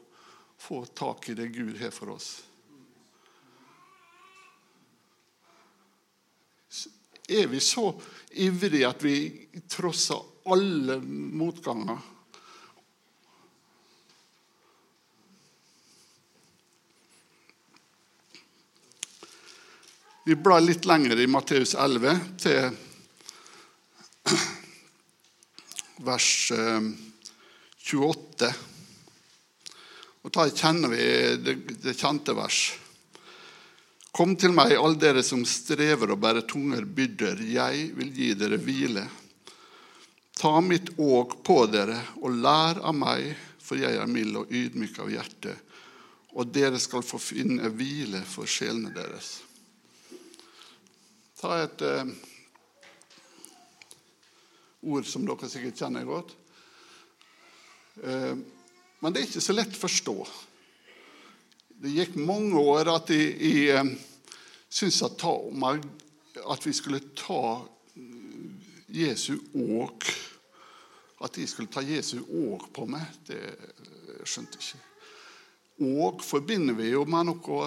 få 0.61 0.85
tak 0.85 1.31
i 1.33 1.35
det 1.39 1.49
Gud 1.55 1.79
har 1.81 1.93
for 1.95 2.13
oss? 2.17 2.29
Er 7.31 7.47
vi 7.47 7.61
så 7.63 7.87
ivrige 8.43 8.89
at 8.91 9.05
vi 9.07 9.17
trosser 9.71 10.21
alle 10.51 10.99
motganger? 11.01 11.99
Vi 20.27 20.37
blar 20.37 20.61
litt 20.61 20.85
lenger 20.85 21.23
i 21.23 21.27
Matteus 21.31 21.73
11, 21.75 22.19
til 22.43 22.90
vers 26.07 26.53
28. 27.93 28.47
Eh, 28.47 28.55
Og 30.21 30.33
Da 30.33 30.45
kjenner 30.53 30.93
vi 30.93 31.05
det, 31.41 31.55
det 31.81 31.97
kjente 31.97 32.35
vers. 32.37 32.61
Kom 34.13 34.35
til 34.37 34.53
meg, 34.53 34.75
alle 34.77 34.99
dere 35.01 35.23
som 35.25 35.47
strever 35.49 36.13
og 36.13 36.21
bærer 36.21 36.45
tunger 36.51 36.85
byrder. 36.85 37.41
Jeg 37.47 37.87
vil 37.97 38.11
gi 38.13 38.33
dere 38.37 38.59
hvile. 38.61 39.07
Ta 40.37 40.61
mitt 40.65 40.93
åk 40.99 41.39
på 41.47 41.63
dere 41.73 41.99
og 42.21 42.37
lær 42.43 42.83
av 42.85 42.97
meg, 42.97 43.33
for 43.61 43.81
jeg 43.81 43.97
er 43.97 44.11
mild 44.11 44.37
og 44.41 44.53
ydmyk 44.53 44.99
av 45.01 45.13
hjerte. 45.13 45.55
Og 46.37 46.53
dere 46.53 46.79
skal 46.81 47.05
få 47.07 47.21
finne 47.23 47.71
hvile 47.73 48.21
for 48.29 48.51
sjelene 48.51 48.93
deres. 48.95 49.39
Ta 51.41 51.63
et 51.63 51.81
eh, 51.87 52.13
ord 54.83 55.09
som 55.09 55.27
dere 55.29 55.51
sikkert 55.51 55.81
kjenner 55.81 56.09
godt. 56.09 56.37
Eh, 58.03 58.37
men 59.01 59.13
det 59.13 59.21
er 59.21 59.29
ikke 59.29 59.45
så 59.45 59.57
lett 59.57 59.77
å 59.77 59.83
forstå. 59.83 60.17
Det 61.81 61.93
gikk 61.95 62.17
mange 62.21 62.61
år 62.61 62.93
at 62.93 63.13
jeg, 63.13 63.35
jeg 63.41 63.77
eh, 63.77 63.93
syntes 64.69 65.03
at, 65.07 65.25
at, 66.45 66.67
vi 66.67 66.75
skulle 66.77 67.03
ta 67.17 67.61
Jesu 68.91 69.37
åk 69.55 70.05
At 71.21 71.35
de 71.37 71.45
skulle 71.47 71.71
ta 71.71 71.83
Jesu 71.85 72.23
åk 72.25 72.71
på 72.73 72.87
meg, 72.89 73.05
det 73.29 73.41
skjønte 74.25 74.57
jeg 74.57 74.71
ikke. 74.71 74.87
Åk 76.01 76.25
forbinder 76.25 76.77
vi 76.77 76.91
jo 76.95 77.05
med 77.09 77.29
noe 77.29 77.67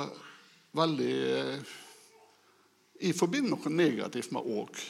veldig 0.77 1.13
eh, 1.38 1.72
Jeg 3.01 3.17
forbinder 3.17 3.55
noe 3.55 3.74
negativt 3.74 4.34
med 4.34 4.46
åk. 4.58 4.82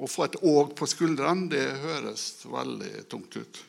Å 0.00 0.08
få 0.08 0.24
et 0.24 0.38
åg 0.40 0.72
på 0.78 0.88
skuldrene, 0.88 1.50
det 1.52 1.66
høres 1.82 2.24
veldig 2.48 3.04
tungt 3.12 3.36
ut. 3.36 3.60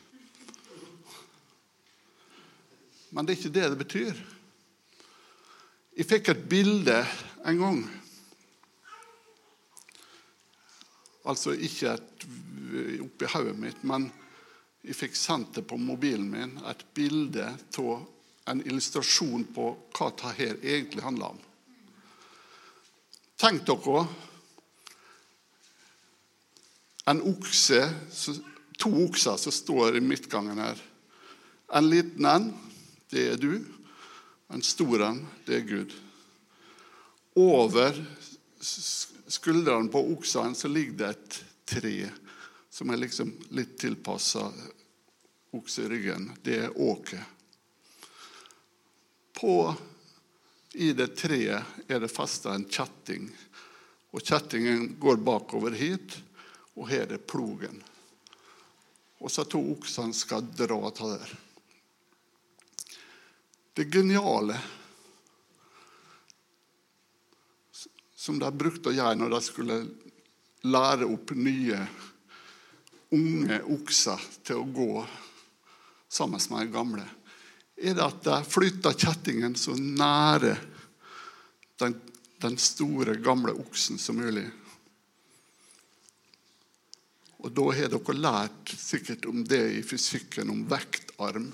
Men 3.14 3.26
det 3.26 3.34
er 3.34 3.40
ikke 3.40 3.54
det 3.54 3.66
det 3.70 3.82
betyr. 3.82 4.22
Jeg 5.94 6.08
fikk 6.10 6.32
et 6.32 6.46
bilde 6.50 6.96
en 7.46 7.60
gang. 7.60 7.84
Altså 11.30 11.54
ikke 11.54 11.94
et, 11.94 12.26
oppi 13.04 13.28
hodet 13.30 13.54
mitt, 13.60 13.84
men 13.86 14.08
jeg 14.84 14.98
fikk 14.98 15.14
sendt 15.16 15.54
det 15.60 15.64
på 15.68 15.78
mobilen 15.80 16.26
min 16.32 16.58
et 16.68 16.82
bilde 16.96 17.46
av 17.80 17.94
en 18.50 18.60
illustrasjon 18.60 19.46
på 19.54 19.70
hva 19.94 20.10
dette 20.10 20.50
egentlig 20.74 21.04
handler 21.04 21.36
om. 21.36 21.38
Tenk 23.40 23.64
dere 23.68 24.02
en 27.10 27.22
okse, 27.22 27.80
to 28.80 28.90
okser 29.04 29.36
som 29.40 29.52
står 29.52 29.98
i 29.98 30.04
midtgangen 30.04 30.58
her. 30.58 30.80
En 31.74 31.88
liten 31.90 32.28
en, 32.28 32.50
det 33.12 33.26
er 33.32 33.40
du. 33.40 33.64
En 34.52 34.62
stor 34.62 35.02
en, 35.08 35.22
det 35.46 35.60
er 35.60 35.68
Gud. 35.68 35.94
Over 37.34 37.96
skuldrene 38.60 39.90
på 39.90 40.02
oksene 40.14 40.56
så 40.56 40.70
ligger 40.70 40.98
det 41.00 41.10
et 41.14 41.38
tre 41.74 41.96
som 42.74 42.90
er 42.90 43.00
liksom 43.02 43.32
litt 43.54 43.76
tilpassa 43.78 44.48
okseryggen. 45.54 46.32
Det 46.42 46.58
er 46.66 46.80
åket. 46.80 47.22
I 50.74 50.92
det 50.96 51.10
treet 51.18 51.90
er 51.90 52.00
det 52.00 52.08
festa 52.08 52.54
en 52.54 52.64
kjetting. 52.64 53.28
Og 54.14 54.22
kjettingen 54.24 54.94
går 55.02 55.20
bakover 55.26 55.76
hit 55.76 56.16
og 56.74 56.88
her 56.90 57.12
er 57.12 57.22
plogen. 57.22 57.80
Og 59.22 59.30
så 59.30 59.46
to 59.48 59.60
oksene 59.72 60.14
skal 60.16 60.46
dra 60.56 60.78
av 60.90 60.96
der. 60.98 61.34
Det 63.74 63.88
geniale 63.90 64.58
som 68.24 68.38
de 68.38 68.50
brukte 68.56 68.90
å 68.90 68.96
gjøre 68.96 69.18
når 69.20 69.34
de 69.34 69.40
skulle 69.44 69.78
lære 70.64 71.08
opp 71.10 71.34
nye 71.36 71.80
unge 73.14 73.58
okser 73.74 74.22
til 74.46 74.62
å 74.62 74.70
gå 74.74 75.04
sammen 76.08 76.40
med 76.50 76.64
de 76.64 76.72
gamle, 76.72 77.04
er 77.76 77.96
det 77.96 78.04
at 78.04 78.22
de 78.24 78.38
flytta 78.46 78.94
kjettingen 78.94 79.56
så 79.58 79.74
nære 79.76 80.54
den, 81.82 81.96
den 82.40 82.56
store, 82.60 83.16
gamle 83.18 83.52
oksen 83.64 83.98
som 83.98 84.18
mulig. 84.22 84.46
Og 87.44 87.52
da 87.52 87.64
har 87.76 87.92
dere 87.92 88.16
lært 88.16 88.72
sikkert 88.72 89.26
om 89.28 89.42
det 89.44 89.60
i 89.76 89.82
fysikken, 89.84 90.48
om 90.48 90.62
vektarm. 90.70 91.50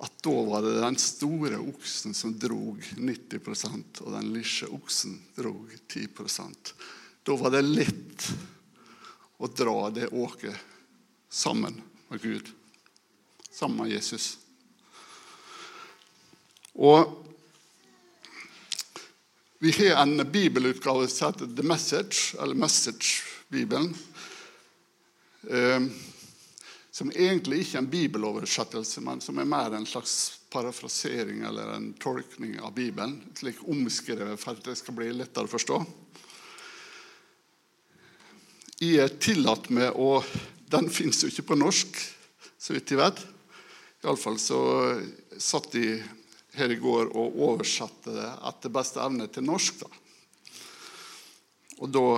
At 0.00 0.16
da 0.24 0.36
var 0.48 0.64
det 0.64 0.78
den 0.80 0.96
store 1.00 1.58
oksen 1.60 2.16
som 2.16 2.32
drog 2.40 2.80
90% 2.96 4.00
og 4.04 4.16
den 4.16 4.32
lille 4.32 4.70
oksen 4.76 5.14
drog 5.36 5.70
10% 5.88 6.72
Da 7.24 7.36
var 7.40 7.52
det 7.52 7.62
lett 7.64 8.26
å 9.40 9.48
dra 9.48 9.90
det 9.92 10.08
åket 10.12 10.56
sammen 11.28 11.80
med 12.08 12.20
Gud, 12.22 12.48
sammen 13.50 13.82
med 13.82 13.92
Jesus. 13.92 14.36
Og 16.76 17.25
vi 19.58 19.72
har 19.72 20.02
en 20.02 20.30
bibelutgave 20.32 21.08
som 21.08 21.26
heter 21.26 21.56
The 21.56 21.62
Message, 21.62 22.34
eller 22.42 22.54
Message-bibelen. 22.54 23.94
Eh, 25.50 25.80
som 26.96 27.12
egentlig 27.12 27.60
ikke 27.60 27.76
er 27.76 27.82
en 27.84 27.90
bibeloversettelse, 27.92 29.02
men 29.04 29.20
som 29.20 29.38
er 29.38 29.48
mer 29.48 29.74
en 29.76 29.86
slags 29.88 30.40
parafrasering 30.52 31.42
eller 31.44 31.74
en 31.74 31.90
tolkning 32.00 32.58
av 32.60 32.74
Bibelen. 32.74 33.18
Slik 33.36 33.60
omskrevet 33.68 34.40
for 34.40 34.56
at 34.56 34.64
det 34.64 34.78
skal 34.80 34.96
bli 34.96 35.10
lettere 35.12 35.44
å 35.44 35.52
forstå. 35.52 35.80
Jeg 38.80 39.00
er 39.04 39.16
tillatt 39.20 39.70
med 39.72 39.92
å 39.96 40.20
Den 40.66 40.88
fins 40.90 41.20
jo 41.22 41.28
ikke 41.30 41.44
på 41.52 41.56
norsk, 41.60 41.98
så 42.58 42.74
vidt 42.74 42.90
jeg 42.90 42.98
vet. 42.98 43.20
Iallfall 44.02 44.34
så 44.42 44.58
satt 45.38 45.68
de 45.76 45.92
her 46.56 46.72
i 46.72 46.80
går 46.80 47.12
og 47.12 47.36
oversatte 47.48 48.14
det 48.14 48.30
etter 48.50 48.72
beste 48.72 49.02
evne 49.04 49.28
til 49.32 49.44
norsk. 49.46 49.84
Da. 49.84 49.90
Og 51.84 51.92
da, 51.92 52.08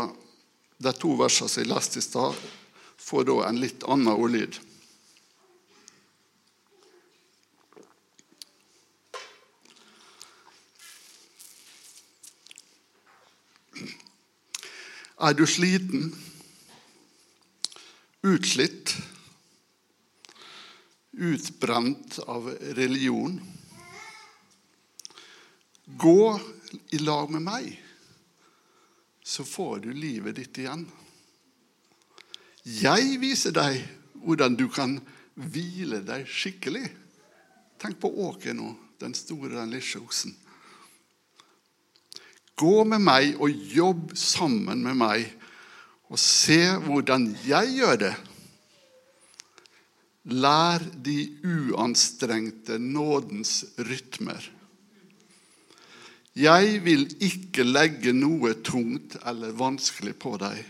De 0.79 0.93
to 0.95 1.17
versene 1.19 1.51
som 1.51 1.65
jeg 1.65 1.73
leste 1.73 1.99
i 1.99 2.05
stad, 2.05 2.37
får 3.03 3.25
da 3.27 3.35
en 3.49 3.57
litt 3.59 3.83
annen 3.83 4.13
ordlyd. 4.15 4.61
Er 15.19 15.35
du 15.35 15.43
sliten, 15.51 16.13
utslitt, 18.23 18.95
utbrent 21.19 22.21
av 22.31 22.47
religion? 22.79 23.41
Gå 25.99 26.41
i 26.91 26.99
lag 26.99 27.31
med 27.31 27.43
meg, 27.43 27.69
så 29.25 29.45
får 29.45 29.81
du 29.87 29.93
livet 29.93 30.37
ditt 30.39 30.59
igjen. 30.63 30.85
Jeg 32.63 33.17
viser 33.23 33.55
deg 33.57 33.81
hvordan 34.23 34.55
du 34.59 34.69
kan 34.71 34.99
hvile 35.39 36.03
deg 36.07 36.29
skikkelig. 36.29 36.85
Tenk 37.83 37.99
på 38.03 38.11
Åke 38.29 38.55
nå, 38.55 38.73
den 39.01 39.15
store, 39.17 39.55
den 39.57 39.73
lille 39.75 40.03
oksen. 40.03 40.35
Gå 42.59 42.85
med 42.91 43.03
meg 43.03 43.39
og 43.39 43.55
jobb 43.73 44.15
sammen 44.19 44.83
med 44.83 44.99
meg, 44.99 45.27
og 46.11 46.19
se 46.19 46.61
hvordan 46.87 47.29
jeg 47.47 47.75
gjør 47.79 48.01
det. 48.03 48.15
Lær 50.29 50.85
de 51.05 51.19
uanstrengte 51.47 52.79
nådens 52.83 53.63
rytmer. 53.79 54.58
Jeg 56.39 56.77
vil 56.85 57.07
ikke 57.25 57.65
legge 57.67 58.13
noe 58.15 58.53
tungt 58.63 59.17
eller 59.27 59.57
vanskelig 59.59 60.13
på 60.23 60.37
deg. 60.39 60.61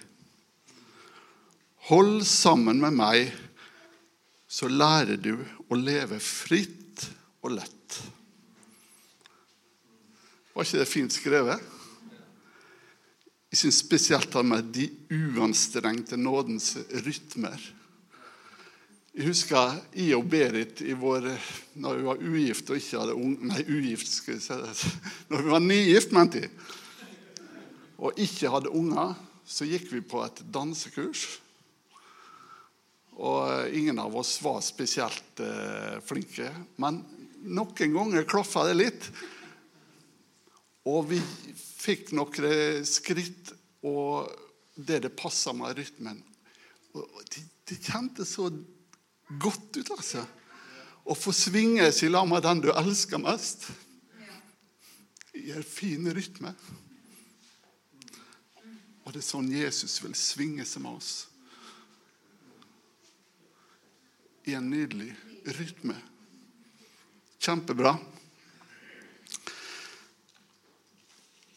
Hold 1.90 2.22
sammen 2.28 2.81
med 2.81 2.96
meg, 2.96 3.33
så 4.48 4.68
lærer 4.68 5.20
du 5.20 5.35
å 5.68 5.76
leve 5.76 6.16
fritt 6.24 7.04
og 7.44 7.59
lett. 7.59 7.98
Var 10.57 10.64
ikke 10.64 10.81
det 10.81 10.88
fint 10.88 11.12
skrevet? 11.12 11.61
Jeg 13.52 13.61
syns 13.61 13.83
spesielt 13.85 14.33
det 14.33 14.44
med 14.44 14.72
de 14.72 14.88
uanstrengte 15.12 16.16
nådens 16.20 16.74
rytmer. 17.04 17.61
Jeg 19.18 19.33
husker 19.33 19.81
jeg 19.98 20.14
og 20.14 20.28
Berit 20.31 20.78
i 20.87 20.92
vår, 20.94 21.24
når 21.83 21.96
vi 21.98 22.04
var 22.07 22.20
ugift 22.22 22.68
og 22.70 22.76
ikke 22.78 23.00
hadde 23.00 23.16
unge 23.18 23.48
Nei, 23.50 23.64
ugift, 23.66 24.12
skal 24.14 24.37
jeg 24.37 24.76
si. 24.78 24.90
Når 25.33 25.42
vi 25.42 25.50
var 25.50 25.64
nygift, 25.64 26.12
mente 26.14 26.42
jeg. 26.44 26.52
Og 27.98 28.20
ikke 28.22 28.52
hadde 28.52 28.70
unger, 28.78 29.16
så 29.42 29.66
gikk 29.66 29.88
vi 29.90 30.04
på 30.07 30.22
et 30.22 30.44
dansekurs. 30.54 31.24
Og 33.18 33.74
ingen 33.74 33.98
av 33.98 34.14
oss 34.22 34.37
var 34.38 34.62
spesielt 34.62 35.42
eh, 35.42 35.98
flinke. 36.07 36.52
Men 36.78 37.02
noen 37.42 37.98
ganger 37.98 38.31
klaffa 38.31 38.68
det 38.70 38.78
litt. 38.78 39.11
Og 40.87 41.11
vi 41.11 41.18
fikk 41.59 42.14
noen 42.14 42.87
skritt, 42.87 43.50
og 43.83 44.31
det 44.78 45.02
det 45.09 45.16
passa 45.18 45.50
med 45.59 45.74
rytmen. 45.83 46.22
Og 46.94 47.22
det, 47.35 47.48
det 47.66 47.83
kjentes 47.83 48.38
så 48.38 48.52
godt 49.28 49.76
ut, 49.76 49.90
altså. 49.92 50.24
Å 51.08 51.16
få 51.16 51.32
svinge 51.32 51.86
seg 51.92 52.12
sammen 52.12 52.34
med 52.34 52.44
den 52.44 52.62
du 52.64 52.68
elsker 52.72 53.20
mest. 53.22 53.68
I 55.36 55.52
en 55.56 55.64
fin 55.64 56.08
rytme. 56.12 56.52
Og 59.04 59.14
det 59.14 59.22
er 59.22 59.28
sånn 59.28 59.48
Jesus 59.48 59.96
vil 60.04 60.16
svinge 60.18 60.66
seg 60.68 60.84
med 60.84 60.98
oss. 60.98 61.12
I 64.48 64.56
en 64.58 64.68
nydelig 64.68 65.14
rytme. 65.56 65.96
Kjempebra. 67.40 67.94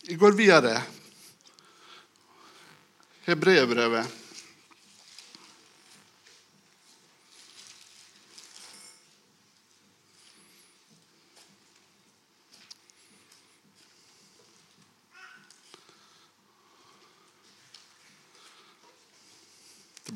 Jeg 0.07 0.19
går 0.19 0.35
videre. 0.39 0.77
Hebreerbrevet. 3.27 4.20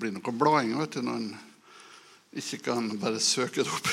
Blir 0.06 0.14
noe 0.14 0.38
blading 0.38 0.76
vet 0.78 0.98
du, 0.98 1.02
når 1.02 1.18
en 1.18 1.30
ikke 2.38 2.60
kan 2.68 2.90
bare 3.02 3.22
søke 3.24 3.64
det 3.64 3.72
opp. 3.74 3.88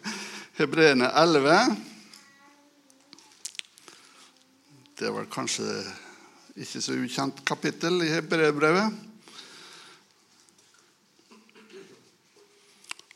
Hebreerne 0.60 1.10
11. 1.20 1.74
Det 5.00 5.12
vel 5.12 5.28
kanskje 5.32 5.66
ikke 6.60 6.80
så 6.84 6.96
ukjent 6.96 7.44
kapittel 7.48 8.06
i 8.06 8.08
hebreerbrevet. 8.12 8.96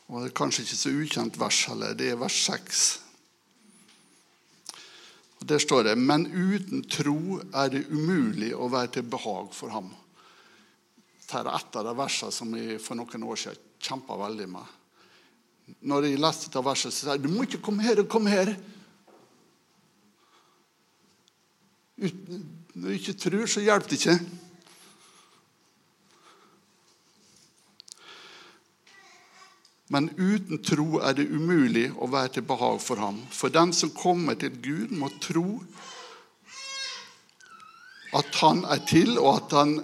Og 0.05 0.21
det 0.21 0.29
er 0.29 0.37
kanskje 0.37 0.67
ikke 0.67 0.81
så 0.83 0.93
ukjent 0.93 1.41
vers 1.41 1.65
heller. 1.71 1.97
Det 1.97 2.11
er 2.13 2.21
vers 2.21 2.39
6. 2.45 2.85
Og 5.39 5.49
Der 5.49 5.61
står 5.61 5.89
det 5.89 5.97
Men 5.97 6.29
uten 6.29 6.85
tro 6.89 7.41
er 7.53 7.73
det 7.73 7.87
umulig 7.89 8.53
å 8.53 8.69
være 8.69 8.97
til 8.99 9.09
behag 9.09 9.53
for 9.53 9.73
ham. 9.73 9.95
Dette 11.35 11.51
er 11.51 11.59
et 11.59 11.75
av 11.75 11.83
de 11.83 11.93
versene 11.99 12.31
som 12.31 12.53
jeg 12.55 12.79
for 12.79 12.95
noen 12.95 13.23
år 13.27 13.39
siden 13.41 13.63
kjempa 13.83 14.15
veldig 14.21 14.45
med. 14.53 14.73
Når 15.83 16.07
jeg 16.07 16.21
leste 16.21 16.47
dette 16.47 16.63
verset, 16.63 16.93
så 16.93 17.07
sa 17.09 17.15
jeg 17.15 17.25
du 17.25 17.33
må 17.33 17.43
ikke 17.43 17.59
komme 17.65 17.83
her 17.83 17.99
og 17.99 18.07
komme 18.07 18.31
her. 18.31 18.53
Når 21.99 22.85
du 22.85 22.91
ikke 22.95 23.17
tror, 23.19 23.43
så 23.51 23.63
hjelper 23.65 23.91
det 23.91 23.99
ikke. 23.99 24.17
Men 29.91 30.07
uten 30.15 30.63
tro 30.65 31.01
er 31.03 31.17
det 31.17 31.27
umulig 31.29 31.89
å 31.99 32.07
være 32.09 32.37
til 32.37 32.47
behag 32.47 32.79
for 32.81 33.01
ham. 33.03 33.19
For 33.31 33.51
den 33.51 33.75
som 33.75 33.91
kommer 33.95 34.39
til 34.39 34.55
Gud, 34.55 34.95
må 34.95 35.11
tro 35.19 35.59
at 38.15 38.39
han 38.39 38.63
er 38.71 38.81
til, 38.87 39.17
og 39.19 39.33
at 39.35 39.59
han 39.59 39.75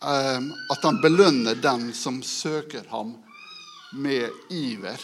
at 0.00 0.82
han 0.84 1.00
belønner 1.00 1.56
den 1.60 1.88
som 1.96 2.22
søker 2.22 2.84
ham 2.90 3.14
med 3.96 4.30
iver. 4.50 5.00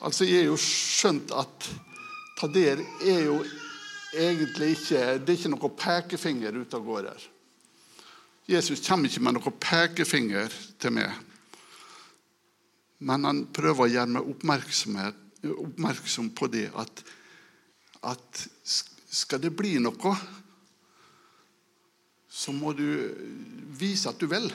Altså, 0.00 0.24
Jeg 0.24 0.44
har 0.44 0.50
jo 0.50 0.56
skjønt 0.56 1.32
at 1.36 1.70
Tader 2.40 2.80
er 3.04 3.24
jo 3.26 3.44
egentlig 4.16 4.70
ikke 4.72 5.18
Det 5.20 5.28
er 5.28 5.36
ikke 5.36 5.52
noe 5.52 5.70
pekefinger 5.76 6.56
ute 6.56 6.76
og 6.78 6.84
går 6.86 7.02
her. 7.10 7.26
Jesus 8.48 8.80
kommer 8.86 9.08
ikke 9.08 9.22
med 9.22 9.36
noe 9.36 9.52
pekefinger 9.60 10.48
til 10.80 10.92
meg. 10.96 11.12
Men 13.06 13.24
han 13.28 13.46
prøver 13.54 13.84
å 13.84 13.92
gjøre 13.92 14.10
meg 14.10 14.22
oppmerksom 15.52 16.30
på 16.36 16.48
det 16.52 16.66
at, 16.76 17.04
at 18.02 18.48
skal 19.10 19.40
det 19.40 19.52
bli 19.56 19.78
noe, 19.80 20.16
så 22.30 22.52
må 22.54 22.72
du 22.78 22.86
vise 23.78 24.08
at 24.08 24.20
du 24.20 24.28
vil. 24.30 24.46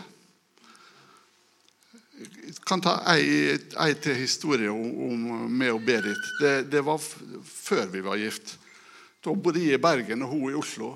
Jeg 2.16 2.56
kan 2.64 2.80
ta 2.80 3.02
ei 3.12 3.96
til 4.00 4.16
historie 4.16 4.72
om, 4.72 5.10
om 5.10 5.26
meg 5.52 5.74
og 5.76 5.84
Berit. 5.84 6.30
Det, 6.40 6.54
det 6.72 6.84
var 6.88 7.02
før 7.02 7.90
vi 7.92 8.04
var 8.06 8.22
gift. 8.22 8.56
Da 9.20 9.34
bodde 9.36 9.60
jeg 9.60 9.76
i 9.76 9.82
Bergen 9.82 10.24
og 10.24 10.32
hun 10.32 10.54
i 10.54 10.56
Oslo. 10.56 10.94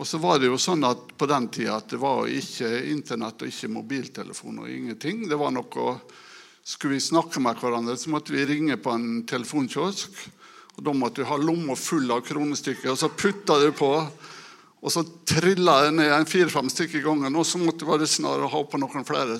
Og 0.00 0.06
så 0.08 0.16
var 0.22 0.38
det 0.40 0.48
jo 0.48 0.56
sånn 0.60 0.86
at 0.88 1.12
På 1.18 1.28
den 1.28 1.50
tida 1.52 1.76
at 1.76 1.90
det 1.92 1.98
var 2.00 2.28
ikke 2.30 2.68
Internett 2.88 3.42
og 3.42 3.50
ikke 3.50 3.72
mobiltelefon 3.74 4.62
og 4.62 4.72
ingenting. 4.72 5.26
Det 5.28 5.36
var 5.36 5.52
noe, 5.52 5.96
Skulle 6.64 6.96
vi 6.96 7.04
snakke 7.04 7.40
med 7.42 7.58
hverandre, 7.60 7.96
så 7.98 8.12
måtte 8.12 8.32
vi 8.32 8.46
ringe 8.46 8.76
på 8.80 8.92
en 8.94 9.24
telefonkiosk. 9.26 10.10
og 10.76 10.84
Da 10.84 10.92
måtte 10.96 11.20
du 11.20 11.28
ha 11.28 11.36
lomma 11.36 11.74
full 11.76 12.08
av 12.12 12.20
kronestykker, 12.24 12.92
og 12.92 12.98
så 13.00 13.08
putta 13.08 13.58
du 13.60 13.72
på. 13.72 13.90
Og 14.80 14.92
så 14.92 15.02
trilla 15.28 15.76
jeg 15.84 15.96
ned 15.98 16.12
en 16.14 16.28
fire-fem 16.28 16.70
stykker 16.72 17.00
i 17.00 17.04
gangen, 17.04 17.36
og 17.36 17.46
så 17.46 17.60
måtte 17.60 17.84
jeg 17.84 17.92
være 17.92 18.08
snarere 18.08 18.48
ha 18.48 18.60
på 18.64 18.80
noen 18.80 19.04
flere. 19.04 19.36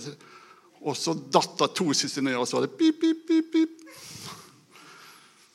Og 0.85 0.97
så 0.97 1.15
datt 1.17 1.57
det 1.61 1.71
to 1.77 1.91
siste 1.97 2.25
ned, 2.25 2.37
og 2.37 2.49
så 2.49 2.59
var 2.59 2.67
det 2.67 2.77
pip, 2.77 3.01
pip, 3.01 3.25
pip, 3.29 3.53
pip. 3.53 3.79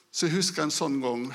Så 0.09 0.25
jeg 0.25 0.37
husker 0.39 0.65
en 0.65 0.73
sånn 0.73 0.97
gang 1.03 1.27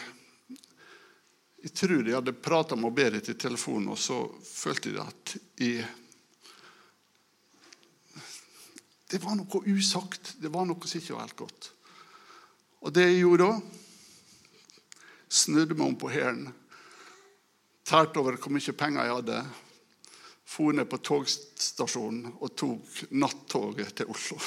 jeg 1.61 1.75
tror 1.77 2.07
jeg 2.07 2.17
hadde 2.17 2.33
prata 2.41 2.77
med 2.77 2.95
Berit 2.97 3.29
i 3.29 3.37
telefonen, 3.37 3.91
og 3.93 3.99
så 4.01 4.23
følte 4.45 4.95
jeg 4.95 5.03
at 5.05 5.35
jeg 5.61 5.89
Det 9.11 9.19
var 9.19 9.35
noe 9.35 9.61
usagt. 9.67 10.37
Det 10.39 10.49
var 10.55 10.69
noe 10.69 10.87
som 10.87 11.01
ikke 11.01 11.17
var 11.17 11.25
helt 11.25 11.41
godt. 11.41 11.71
Og 12.81 12.93
det 12.95 13.09
jeg 13.09 13.25
gjorde 13.25 13.49
da, 13.49 13.57
snudde 15.27 15.75
meg 15.75 15.89
om 15.89 15.97
på 15.99 16.13
hælen, 16.15 16.53
tærte 17.91 18.23
over 18.23 18.39
hvor 18.39 18.55
mye 18.55 18.77
penger 18.79 19.07
jeg 19.07 19.17
hadde, 19.19 19.41
for 20.51 20.75
ned 20.75 20.87
på 20.91 20.99
togstasjonen 21.03 22.37
og 22.39 22.55
tok 22.59 23.03
nattoget 23.11 23.95
til 23.99 24.11
Oslo. 24.11 24.39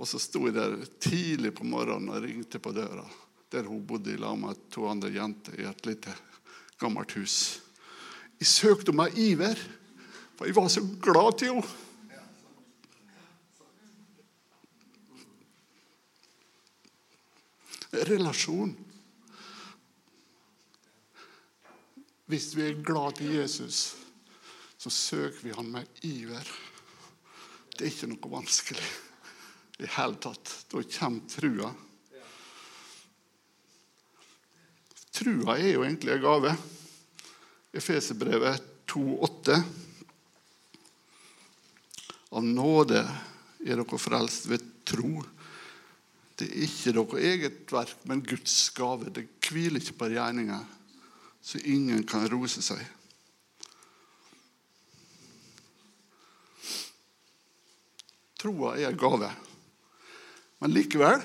Og 0.00 0.08
så 0.08 0.20
sto 0.20 0.46
jeg 0.46 0.56
der 0.56 0.78
tidlig 1.00 1.52
på 1.56 1.66
morgenen 1.68 2.12
og 2.12 2.24
ringte 2.24 2.60
på 2.62 2.72
døra 2.76 3.04
der 3.50 3.66
hun 3.66 3.82
bodde 3.86 4.12
i 4.14 4.18
lag 4.20 4.38
med 4.38 4.58
to 4.70 4.86
andre 4.86 5.10
jenter 5.10 5.58
i 5.58 5.66
et 5.66 5.86
lite, 5.86 6.12
gammelt 6.78 7.12
hus. 7.18 7.60
Jeg 8.38 8.46
søkte 8.46 8.94
om 8.94 9.02
ei 9.02 9.32
iver, 9.32 9.58
for 10.38 10.46
jeg 10.46 10.56
var 10.56 10.68
så 10.70 10.84
glad 11.02 11.38
til 11.38 11.56
henne. 11.56 11.78
Relasjon. 18.06 18.70
Hvis 22.30 22.52
vi 22.54 22.62
er 22.62 22.82
glad 22.86 23.16
til 23.18 23.32
Jesus, 23.40 23.96
så 24.78 24.90
søker 24.90 25.40
vi 25.42 25.54
han 25.56 25.70
med 25.72 26.04
iver. 26.06 26.46
Det 27.74 27.82
er 27.82 27.90
ikke 27.90 28.10
noe 28.12 28.30
vanskelig 28.36 28.84
i 29.80 29.82
det 29.82 29.90
hele 29.96 30.20
tatt. 30.22 30.52
Da 30.70 30.84
kommer 30.94 31.26
trua. 31.32 31.72
Trua 35.10 35.58
er 35.58 35.72
jo 35.72 35.82
egentlig 35.82 36.14
en 36.14 36.22
gave. 36.22 36.54
Efeserbrevet 37.74 38.62
2,8. 38.94 39.60
Av 42.30 42.46
nåde 42.46 43.02
er 43.66 43.74
dere 43.74 44.04
frelst 44.06 44.46
ved 44.46 44.70
tro. 44.86 45.16
Det 46.38 46.46
er 46.46 46.68
ikke 46.68 46.94
deres 46.94 47.30
eget 47.34 47.72
verk, 47.74 48.04
men 48.06 48.22
Guds 48.22 48.68
gave. 48.76 49.10
Det 49.10 49.26
hviler 49.50 49.82
ikke 49.82 49.98
på 49.98 50.14
gjerninger, 50.14 50.76
så 51.40 51.58
ingen 51.58 52.02
kan 52.06 52.28
rose 52.28 52.62
seg. 52.62 52.80
Troa 58.40 58.76
er 58.78 58.88
en 58.88 59.00
gave. 59.00 59.28
Men 60.60 60.74
likevel 60.76 61.24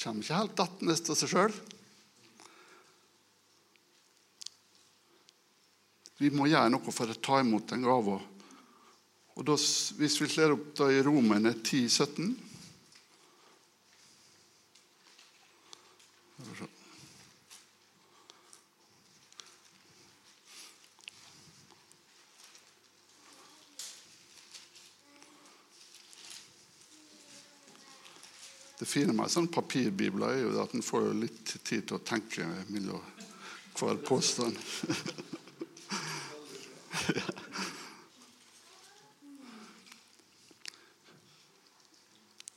kommer 0.00 0.24
ikke 0.24 0.38
helt 0.38 0.56
dattende 0.56 0.96
av 0.96 1.18
seg 1.18 1.28
sjøl. 1.28 1.56
Vi 6.20 6.30
må 6.32 6.48
gjøre 6.48 6.72
noe 6.72 6.92
for 6.92 7.08
å 7.08 7.16
ta 7.20 7.40
imot 7.40 7.68
den 7.72 7.84
gava. 7.84 8.18
Og 9.36 9.46
da, 9.46 9.56
Hvis 9.56 10.16
vi 10.20 10.28
slår 10.28 10.56
opp 10.56 10.72
da 10.80 10.90
i 10.92 11.02
Romerne 11.04 11.54
10, 11.62 11.88
17 11.88 12.49
Det 28.80 28.86
fine 28.88 29.12
med 29.12 29.28
sånn 29.28 29.50
papirbibler 29.52 30.30
er 30.32 30.38
jo 30.40 30.54
at 30.62 30.72
en 30.72 30.84
får 30.84 31.10
litt 31.12 31.50
tid 31.68 31.84
til 31.84 31.98
å 31.98 32.00
tenke 32.00 32.46
mellom 32.72 33.02
hver 33.76 34.00
påstand. 34.08 34.56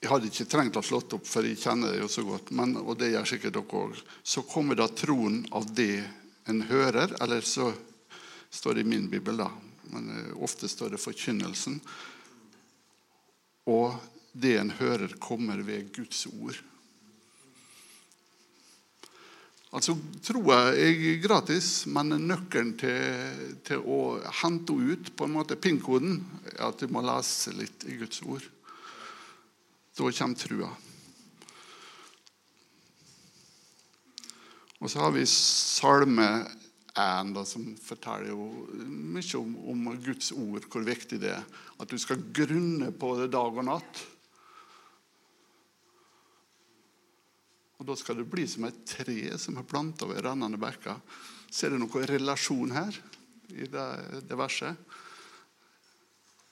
Jeg 0.04 0.12
hadde 0.12 0.28
ikke 0.28 0.50
trengt 0.52 0.76
å 0.76 0.82
ha 0.82 0.84
slått 0.84 1.14
opp, 1.16 1.24
for 1.24 1.46
jeg 1.48 1.62
kjenner 1.62 1.94
det 1.94 2.02
jo 2.02 2.10
så 2.12 2.26
godt. 2.28 2.50
Men, 2.52 2.76
og 2.82 2.98
det 3.00 3.14
gjør 3.14 3.28
sikkert 3.30 3.56
dere 3.56 3.78
òg. 3.80 4.00
Så 4.20 4.42
kommer 4.44 4.76
da 4.76 4.90
troen 4.92 5.46
av 5.56 5.70
det 5.72 6.04
en 6.52 6.60
hører, 6.68 7.14
eller 7.24 7.46
så 7.48 7.70
står 8.52 8.76
det 8.76 8.84
i 8.84 8.90
min 8.92 9.06
bibel, 9.08 9.40
da. 9.40 9.48
Men 9.94 10.10
eh, 10.12 10.34
ofte 10.44 10.68
står 10.68 10.92
det 10.92 11.00
forkynnelsen. 11.00 11.78
Og 13.72 13.96
det 14.36 14.58
en 14.60 14.74
hører, 14.76 15.16
kommer 15.24 15.64
ved 15.64 15.94
Guds 15.96 16.26
ord. 16.34 16.60
Altså, 19.74 19.96
Troa 20.28 20.58
er 20.76 21.00
gratis, 21.24 21.86
men 21.90 22.12
nøkkelen 22.28 22.76
til, 22.78 23.56
til, 23.66 23.88
å 23.88 24.20
hente 24.44 24.76
ut 24.76 25.14
på 25.16 25.26
en 25.26 25.34
måte 25.40 25.58
pinnkoden 25.58 26.20
er 26.52 26.68
at 26.68 26.84
du 26.84 26.92
må 26.92 27.02
lese 27.08 27.56
litt 27.56 27.88
i 27.88 27.96
Guds 28.04 28.20
ord. 28.28 28.52
Da 29.94 30.10
kommer 30.10 30.36
trua. 30.36 30.72
Og 34.84 34.90
så 34.92 35.00
har 35.00 35.14
vi 35.16 35.26
Salme 35.30 36.28
1, 36.94 37.30
da, 37.34 37.44
som 37.46 37.68
forteller 37.80 38.34
jo 38.34 38.48
mye 38.90 39.38
om, 39.40 39.54
om 39.72 39.86
Guds 40.04 40.34
ord, 40.36 40.66
hvor 40.68 40.84
viktig 40.86 41.22
det 41.22 41.32
er. 41.38 41.46
At 41.80 41.94
du 41.94 41.98
skal 42.02 42.26
grunne 42.36 42.90
på 42.92 43.14
det 43.22 43.30
dag 43.34 43.54
og 43.54 43.68
natt. 43.70 44.02
Og 47.80 47.88
Da 47.88 47.96
skal 48.00 48.20
det 48.20 48.30
bli 48.32 48.48
som 48.48 48.68
et 48.68 48.84
tre 48.88 49.18
som 49.42 49.58
er 49.60 49.68
planta 49.68 50.10
ved 50.10 50.24
rennende 50.26 50.60
bekker. 50.62 51.00
Ser 51.54 51.74
du 51.74 51.80
noen 51.82 52.08
relasjon 52.10 52.74
her 52.74 52.98
i 53.54 53.70
det, 53.70 53.88
det 54.26 54.38
verset? 54.40 54.78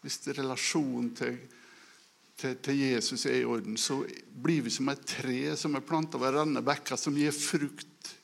Hvis 0.02 0.22
relasjonen 0.34 1.12
til, 1.18 1.38
til, 2.42 2.58
til, 2.64 2.80
Jesus 2.82 3.26
er 3.30 3.42
i 3.42 3.48
orden, 3.48 3.78
så 3.78 4.02
blir 4.44 4.66
vi 4.66 4.74
som 4.74 4.90
et 4.92 5.04
tre 5.08 5.56
som 5.60 5.76
er 5.78 5.86
planta 5.86 6.20
ved 6.22 6.34
rennende 6.36 6.64
bekker, 6.66 6.98
som 6.98 7.18
gir 7.18 7.34
frukt 7.36 8.16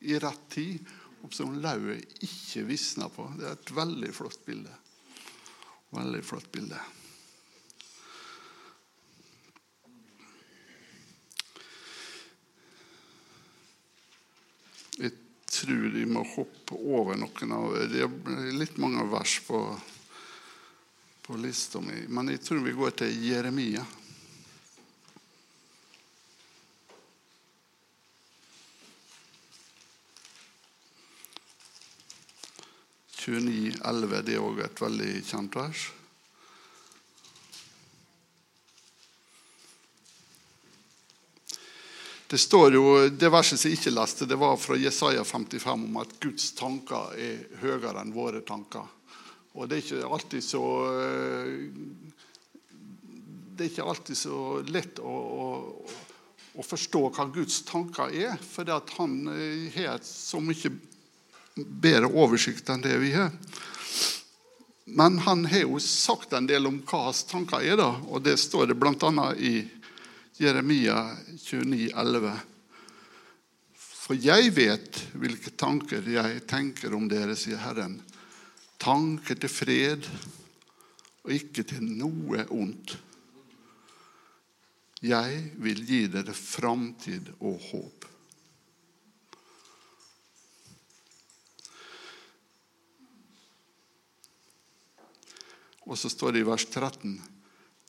i 0.00 0.16
rett 0.18 0.46
tid, 0.50 0.88
og 1.20 1.34
som 1.36 1.58
lauvet 1.60 2.22
ikke 2.24 2.64
visner 2.68 3.10
på. 3.12 3.26
Det 3.36 3.46
er 3.46 3.58
et 3.58 3.74
veldig 3.76 4.14
flott 4.16 4.40
bilde. 4.46 4.72
Veldig 5.92 6.22
flott 6.24 6.48
bilde. 6.54 6.80
Jeg 15.00 15.14
tror 15.50 15.86
de 15.94 16.04
må 16.08 16.24
hoppe 16.34 16.76
over 16.78 17.18
noen 17.18 17.54
av 17.56 17.72
Det 17.90 18.04
er 18.04 18.52
litt 18.56 18.78
mange 18.80 19.04
vers 19.12 19.38
på, 19.44 19.60
på 21.30 21.36
lista 21.36 21.80
mi, 21.80 22.06
men 22.08 22.28
jeg 22.28 22.40
tror 22.42 22.58
vi 22.58 22.72
går 22.74 22.90
til 22.90 23.18
Jeremia. 23.22 23.84
«29.11», 33.20 34.22
det 34.26 34.34
er 34.34 34.42
òg 34.42 34.58
et 34.64 34.82
veldig 34.82 35.10
kjent 35.28 35.54
vers. 35.54 35.86
Det 42.26 42.38
står 42.38 42.74
jo, 42.74 42.86
det 43.06 43.30
verset 43.30 43.60
som 43.60 43.70
jeg 43.70 43.78
ikke 43.78 43.94
leste, 43.94 44.26
det 44.26 44.38
var 44.40 44.58
fra 44.58 44.78
Jesaja 44.78 45.22
55 45.22 45.76
om 45.78 46.02
at 46.02 46.18
Guds 46.18 46.56
tanker 46.58 47.14
er 47.14 47.60
høyere 47.62 48.02
enn 48.02 48.16
våre 48.18 48.42
tanker. 48.42 48.96
Og 49.58 49.66
det 49.66 49.76
er 49.78 49.82
ikke 49.82 50.12
alltid 50.14 50.44
så 50.46 50.62
eh, 50.94 51.54
Det 53.56 53.64
er 53.64 53.72
ikke 53.72 53.88
alltid 53.92 54.18
så 54.18 54.36
lett 54.70 55.00
å, 55.02 55.14
å, 55.14 55.48
å 56.54 56.66
forstå 56.66 57.02
hva 57.16 57.26
Guds 57.34 57.62
tanker 57.68 58.14
er, 58.14 58.38
for 58.40 58.70
han 58.96 59.18
eh, 59.34 59.66
har 59.74 59.98
så 60.06 60.40
mye 60.40 60.72
bedre 61.60 62.08
oversikt 62.08 62.70
enn 62.72 62.84
det 62.84 62.96
vi 63.02 63.12
har. 63.16 63.34
Men 64.90 65.18
han 65.26 65.44
har 65.46 65.66
jo 65.66 65.80
sagt 65.82 66.32
en 66.32 66.48
del 66.48 66.66
om 66.66 66.80
hva 66.86 67.04
hans 67.08 67.22
tanker 67.28 67.62
er, 67.62 67.76
da, 67.78 67.92
og 68.08 68.24
det 68.26 68.38
står 68.40 68.70
det 68.70 68.78
bl.a. 68.80 69.26
i 69.36 69.60
Jeremia 70.40 71.02
29, 71.36 71.90
11. 71.94 72.32
For 73.76 74.18
jeg 74.18 74.54
vet 74.56 75.02
hvilke 75.20 75.52
tanker 75.54 76.06
jeg 76.10 76.40
tenker 76.50 76.96
om 76.96 77.06
dere, 77.10 77.36
sier 77.38 77.60
Herren. 77.62 78.00
Tanker 78.80 79.36
til 79.36 79.52
fred 79.52 80.06
og 81.24 81.32
ikke 81.36 81.66
til 81.68 81.84
noe 81.84 82.46
ondt. 82.48 82.96
Jeg 85.04 85.42
vil 85.60 85.80
gi 85.88 86.04
dere 86.12 86.32
framtid 86.36 87.30
og 87.38 87.60
håp. 87.70 88.06
Og 95.90 95.98
så 95.98 96.10
står 96.12 96.36
det 96.36 96.44
i 96.44 96.46
vers 96.46 96.66
13.: 96.68 97.16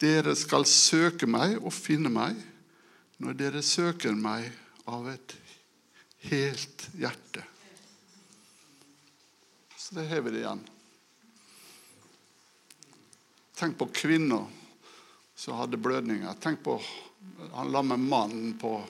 Dere 0.01 0.35
skal 0.39 0.65
søke 0.65 1.27
meg 1.29 1.59
og 1.59 1.73
finne 1.75 2.09
meg 2.09 2.39
når 3.21 3.37
dere 3.37 3.61
søker 3.61 4.15
meg 4.17 4.47
av 4.89 5.11
et 5.11 5.35
helt 6.31 6.87
hjerte. 6.97 7.43
Så 9.77 9.99
det 9.99 10.07
vi 10.23 10.31
det 10.31 10.45
igjen. 10.45 10.63
Tenk 13.61 13.77
på 13.77 13.85
kvinner 13.93 14.47
som 15.37 15.59
hadde 15.59 15.77
blødninger. 15.77 16.33
Tenk 16.41 16.63
på 16.65 16.79
han 17.53 17.69
lamme 17.71 17.97
mannen 17.97 18.55
på, 18.57 18.85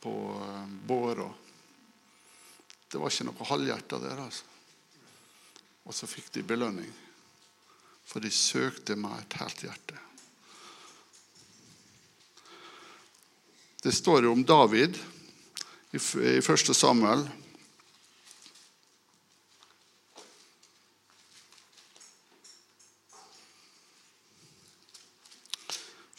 på 0.00 0.14
eh, 0.42 0.66
båra. 0.86 1.28
Det 2.90 2.98
var 2.98 3.14
ikke 3.14 3.28
noe 3.28 3.46
halvhjerta 3.52 4.00
der. 4.02 4.24
altså. 4.24 4.50
Og 5.86 5.94
så 5.94 6.10
fikk 6.10 6.32
de 6.34 6.42
belønning, 6.42 6.90
for 8.02 8.18
de 8.18 8.32
søkte 8.34 8.96
med 8.98 9.14
et 9.14 9.38
helt 9.38 9.64
hjerte. 9.68 10.02
Det 13.84 13.94
står 13.94 14.26
jo 14.26 14.34
om 14.34 14.42
David 14.42 14.98
i 15.94 16.02
1. 16.02 16.74
Samuel. 16.74 17.28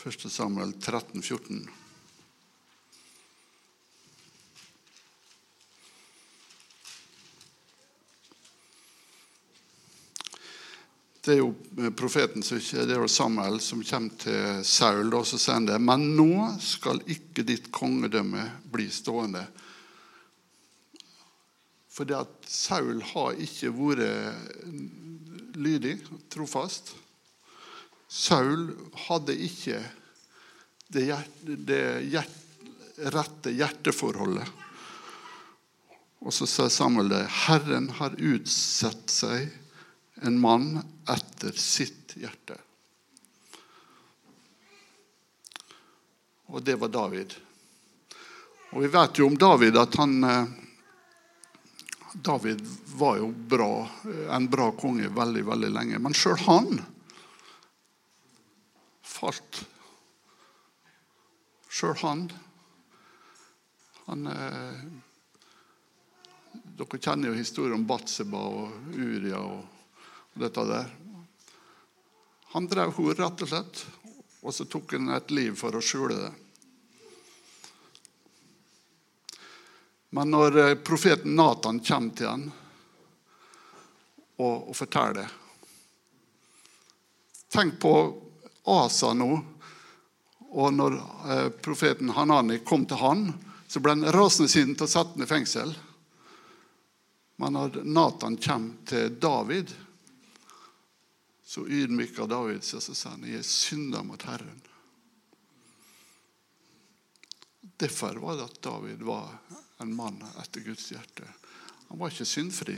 Første 0.06 0.30
Samuel 0.30 0.70
13, 0.78 1.18
14. 1.18 1.64
Det 11.26 11.34
er 11.34 11.40
jo 11.40 11.48
profeten 11.98 12.46
det 12.46 12.84
er 12.86 13.02
jo 13.02 13.10
Samuel 13.10 13.58
som 13.66 13.82
kommer 13.82 14.14
til 14.22 14.62
Saul 14.62 15.10
og 15.10 15.26
så 15.26 15.40
sier 15.42 15.58
han 15.58 15.66
det. 15.72 15.80
Men 15.82 16.06
nå 16.20 16.52
skal 16.62 17.02
ikke 17.10 17.42
ditt 17.48 17.72
kongedømme 17.74 18.44
bli 18.76 18.86
stående. 18.94 19.42
Fordi 21.90 22.14
at 22.20 22.46
Saul 22.46 23.02
har 23.10 23.42
ikke 23.42 23.74
vært 23.74 25.58
lydig, 25.58 25.96
trofast. 26.30 26.94
Saul 28.08 28.70
hadde 29.08 29.36
ikke 29.48 29.80
det, 30.94 31.06
hjert, 32.12 32.36
rette 33.12 33.54
hjerteforholdet. 33.56 34.48
Og 36.26 36.34
så 36.34 36.48
sa 36.50 36.70
Samuel 36.70 37.10
det. 37.12 37.24
Herren 37.46 37.90
har 38.00 38.16
utsett 38.18 39.12
seg 39.14 39.50
en 40.26 40.40
mann 40.42 40.80
etter 41.12 41.54
sitt 41.60 42.16
hjerte. 42.18 42.58
Og 46.54 46.64
det 46.64 46.78
var 46.82 46.94
David. 46.94 47.36
Og 48.72 48.82
vi 48.86 48.90
vet 48.94 49.20
jo 49.20 49.28
om 49.28 49.38
David 49.38 49.78
at 49.80 49.98
han 50.00 50.16
eh, 50.24 50.56
David 52.26 52.62
var 52.96 53.18
jo 53.20 53.30
bra, 53.32 53.88
en 54.32 54.48
bra 54.48 54.70
konge 54.80 55.10
veldig, 55.12 55.44
veldig 55.46 55.72
lenge. 55.76 56.00
Men 56.00 56.16
sjøl 56.16 56.40
han 56.46 56.80
falt. 59.16 59.64
Sjøl 61.72 61.96
han 62.04 62.28
Han 64.06 64.28
eh, 64.32 64.84
Dere 66.76 67.00
kjenner 67.00 67.32
jo 67.32 67.40
historien 67.40 67.80
om 67.80 67.88
Batseba 67.88 68.40
og 68.52 68.96
Uria 68.96 69.40
og 69.40 70.40
dette 70.40 70.64
der. 70.68 70.90
Han 72.54 72.68
drev 72.72 72.94
henne 72.96 73.16
rett 73.18 73.44
og 73.44 73.50
slett, 73.50 73.82
og 74.44 74.54
så 74.56 74.68
tok 74.68 74.94
han 74.96 75.10
et 75.16 75.32
liv 75.36 75.56
for 75.60 75.76
å 75.76 75.84
skjule 75.84 76.20
det. 76.20 76.34
Men 80.16 80.32
når 80.32 80.60
eh, 80.62 80.76
profeten 80.80 81.36
Natan 81.36 81.82
kommer 81.84 82.16
til 82.16 82.30
ham 82.30 82.46
og, 84.38 84.70
og 84.70 84.76
forteller 84.76 85.42
Tenk 87.56 87.80
på 87.80 87.96
Asa 88.66 89.14
nå. 89.14 89.32
Og 90.56 90.74
når 90.74 90.96
eh, 90.96 91.50
profeten 91.62 92.14
Hanani 92.16 92.62
kom 92.66 92.86
til 92.88 93.02
han, 93.02 93.28
så 93.68 93.82
ble 93.84 93.98
han 93.98 94.14
rasende 94.16 94.50
sint 94.52 94.82
og 94.82 94.90
satt 94.90 95.16
ham 95.16 95.26
i 95.26 95.30
fengsel. 95.30 95.74
Men 97.42 97.58
når 97.58 97.82
Natan 97.84 98.38
kommer 98.40 98.88
til 98.88 99.18
David 99.20 99.74
så 101.56 101.68
ydmyker 101.68 102.28
David 102.28 102.64
seg 102.66 102.82
og 102.82 102.98
sa 102.98 103.12
han, 103.14 103.22
jeg 103.30 103.40
er 103.40 103.46
synda 103.48 104.02
mot 104.04 104.24
Herren. 104.28 104.58
Derfor 107.80 108.18
var 108.20 108.40
det 108.40 108.48
at 108.50 108.58
David 108.66 109.06
var 109.06 109.30
en 109.84 109.94
mann 109.96 110.18
etter 110.42 110.66
Guds 110.66 110.90
hjerte. 110.92 111.28
Han 111.88 112.02
var 112.02 112.12
ikke 112.12 112.28
syndfri, 112.28 112.76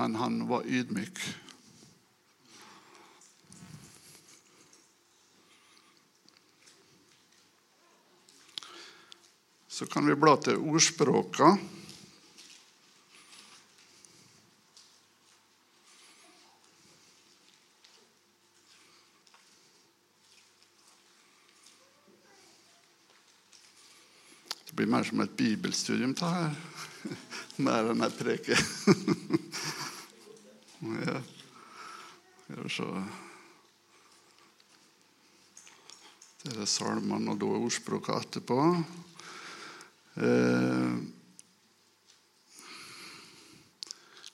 men 0.00 0.16
han 0.16 0.46
var 0.48 0.64
ydmyk. 0.64 1.20
Så 9.82 9.86
kan 9.86 10.06
vi 10.06 10.14
bla 10.14 10.36
til 10.38 10.60
ordspråka. 10.62 11.56
Det 24.64 24.76
blir 24.78 24.86
mer 24.86 25.02
som 25.02 25.20
et 25.26 25.34
bibelstudium 25.34 26.14
det 26.14 26.30
her. 26.30 26.54
mer 27.66 27.90
enn 27.90 28.06
ei 28.06 28.12
preke. 28.22 28.54
ja. 31.10 31.18
Det 36.42 36.54
er 36.54 36.70
salmene 36.70 37.34
og 37.34 37.42
da 37.42 37.56
ordspråkene 37.66 38.22
etterpå. 38.22 38.60
Eh, 40.14 40.94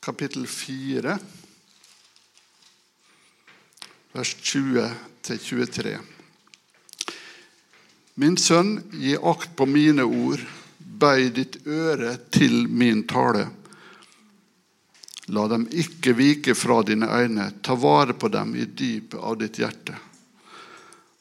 kapittel 0.00 0.46
4, 0.46 1.18
vers 4.12 4.36
20-23. 4.40 5.98
Min 8.14 8.36
sønn, 8.36 8.80
gi 8.90 9.14
akt 9.22 9.54
på 9.54 9.68
mine 9.70 10.02
ord, 10.02 10.42
bøy 10.78 11.28
ditt 11.30 11.60
øre 11.66 12.16
til 12.34 12.66
min 12.66 13.04
tale. 13.06 13.46
La 15.30 15.46
dem 15.46 15.68
ikke 15.70 16.16
vike 16.18 16.58
fra 16.58 16.80
dine 16.82 17.06
øyne, 17.06 17.52
ta 17.62 17.78
vare 17.78 18.18
på 18.18 18.32
dem 18.34 18.56
i 18.58 18.66
dypet 18.66 19.20
av 19.22 19.38
ditt 19.38 19.62
hjerte. 19.62 19.94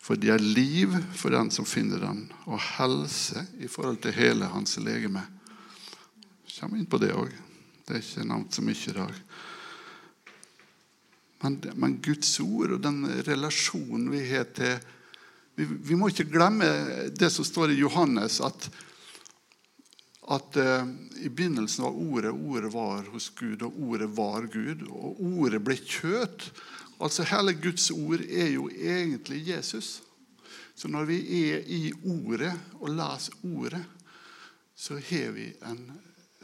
For 0.07 0.15
de 0.15 0.29
er 0.31 0.39
liv 0.39 0.93
for 1.19 1.35
den 1.35 1.49
som 1.51 1.67
finner 1.67 1.99
den, 1.99 2.21
og 2.47 2.61
helse 2.77 3.43
i 3.59 3.67
forhold 3.67 3.99
til 4.05 4.15
hele 4.15 4.47
hans 4.53 4.77
legeme. 4.79 5.25
Kommer 6.57 6.79
inn 6.79 6.87
på 6.87 6.99
det 7.01 7.11
òg. 7.11 7.33
Det 7.83 7.97
er 7.97 7.99
ikke 7.99 8.23
nevnt 8.29 8.55
så 8.55 8.63
mye 8.63 8.87
i 8.87 8.95
dag. 8.95 9.17
Men, 11.43 11.57
men, 11.75 11.97
Guds 12.01 12.31
ord 12.39 12.77
og 12.77 12.81
den 12.81 13.03
relasjonen 13.27 14.07
vi 14.09 14.23
har 14.31 14.47
til 14.57 14.79
vi, 15.57 15.65
vi, 15.65 15.97
må 15.97 16.07
ikke 16.09 16.29
glemme 16.29 16.65
det 17.17 17.29
som 17.33 17.45
står 17.45 17.73
i 17.73 17.79
Johannes, 17.79 18.39
at, 18.45 18.67
at 20.29 20.59
uh, 20.61 20.89
i 21.17 21.29
begynnelsen 21.33 21.83
var 21.83 21.97
Ordet, 21.97 22.31
Ordet 22.31 22.69
var 22.73 23.07
hos 23.09 23.31
Gud, 23.33 23.65
og 23.65 23.79
Ordet 23.89 24.09
var 24.13 24.45
Gud. 24.53 24.83
Og 24.87 25.17
Ordet 25.17 25.63
ble 25.65 25.79
kjøtt. 25.81 26.51
Altså 26.99 27.23
Hele 27.29 27.53
Guds 27.53 27.91
ord 27.91 28.21
er 28.25 28.49
jo 28.55 28.69
egentlig 28.69 29.47
Jesus. 29.47 30.01
Så 30.75 30.87
når 30.87 31.05
vi 31.09 31.17
er 31.49 31.65
i 31.65 31.91
Ordet 32.05 32.53
og 32.79 32.89
leser 32.93 33.33
Ordet, 33.43 33.83
så 34.75 34.99
har 35.01 35.31
vi 35.33 35.49
en 35.65 35.91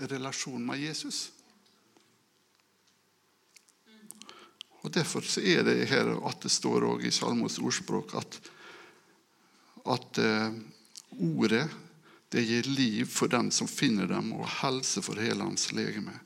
relasjon 0.09 0.65
med 0.65 0.81
Jesus. 0.81 1.31
Og 4.83 4.93
Derfor 4.93 5.23
er 5.39 5.63
det 5.63 5.87
her 5.87 6.11
at 6.27 6.43
det 6.43 6.51
står 6.51 6.83
også 6.83 7.07
i 7.07 7.11
Salmos 7.11 7.59
ordspråk 7.59 8.15
at, 8.19 8.39
at 9.85 10.17
eh, 10.19 10.57
ordet 11.11 11.69
det 12.33 12.43
gir 12.49 12.67
liv 12.67 13.05
for 13.05 13.29
den 13.29 13.51
som 13.53 13.69
finner 13.69 14.09
dem, 14.09 14.33
og 14.33 14.49
helse 14.59 15.01
for 15.05 15.21
hele 15.21 15.45
hans 15.45 15.69
legeme. 15.71 16.17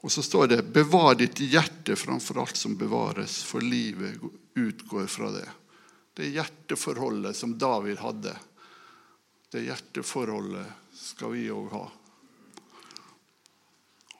Og 0.00 0.12
så 0.12 0.22
står 0.22 0.46
det 0.46 0.62
'bevar 0.62 1.14
ditt 1.14 1.40
hjerte 1.40 1.96
framfor 1.96 2.40
alt 2.40 2.56
som 2.56 2.76
bevares, 2.76 3.42
for 3.42 3.60
livet 3.60 4.20
utgår 4.54 5.06
fra 5.06 5.30
det'. 5.30 5.50
Det 6.14 6.30
hjerteforholdet 6.30 7.36
som 7.36 7.58
David 7.58 7.98
hadde, 7.98 8.36
det 9.50 9.64
hjerteforholdet 9.64 10.66
skal 10.92 11.32
vi 11.32 11.50
òg 11.50 11.70
ha. 11.70 11.84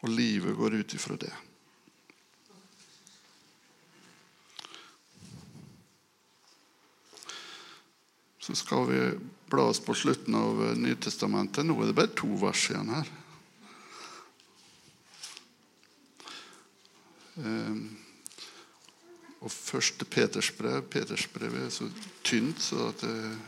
Og 0.01 0.09
livet 0.09 0.57
går 0.57 0.75
ut 0.75 0.95
ifra 0.95 1.17
det. 1.17 1.33
Så 8.39 8.55
skal 8.55 8.87
vi 8.87 9.19
bla 9.51 9.63
oss 9.63 9.81
på 9.81 9.95
slutten 9.95 10.35
av 10.35 10.79
Nytestamentet. 10.79 11.67
Nå 11.67 11.83
er 11.83 11.87
det 11.91 11.99
bare 11.99 12.15
to 12.17 12.31
vers 12.41 12.71
igjen 12.71 12.95
her. 12.95 13.11
Og 19.49 19.53
første 19.55 20.05
Peters 20.05 20.51
brev 20.53 20.83
Peters 20.93 21.25
brev 21.33 21.55
er 21.57 21.71
så 21.73 21.89
tynt 22.27 22.61
så 22.61 22.91
at 22.91 23.01
det, 23.01 23.39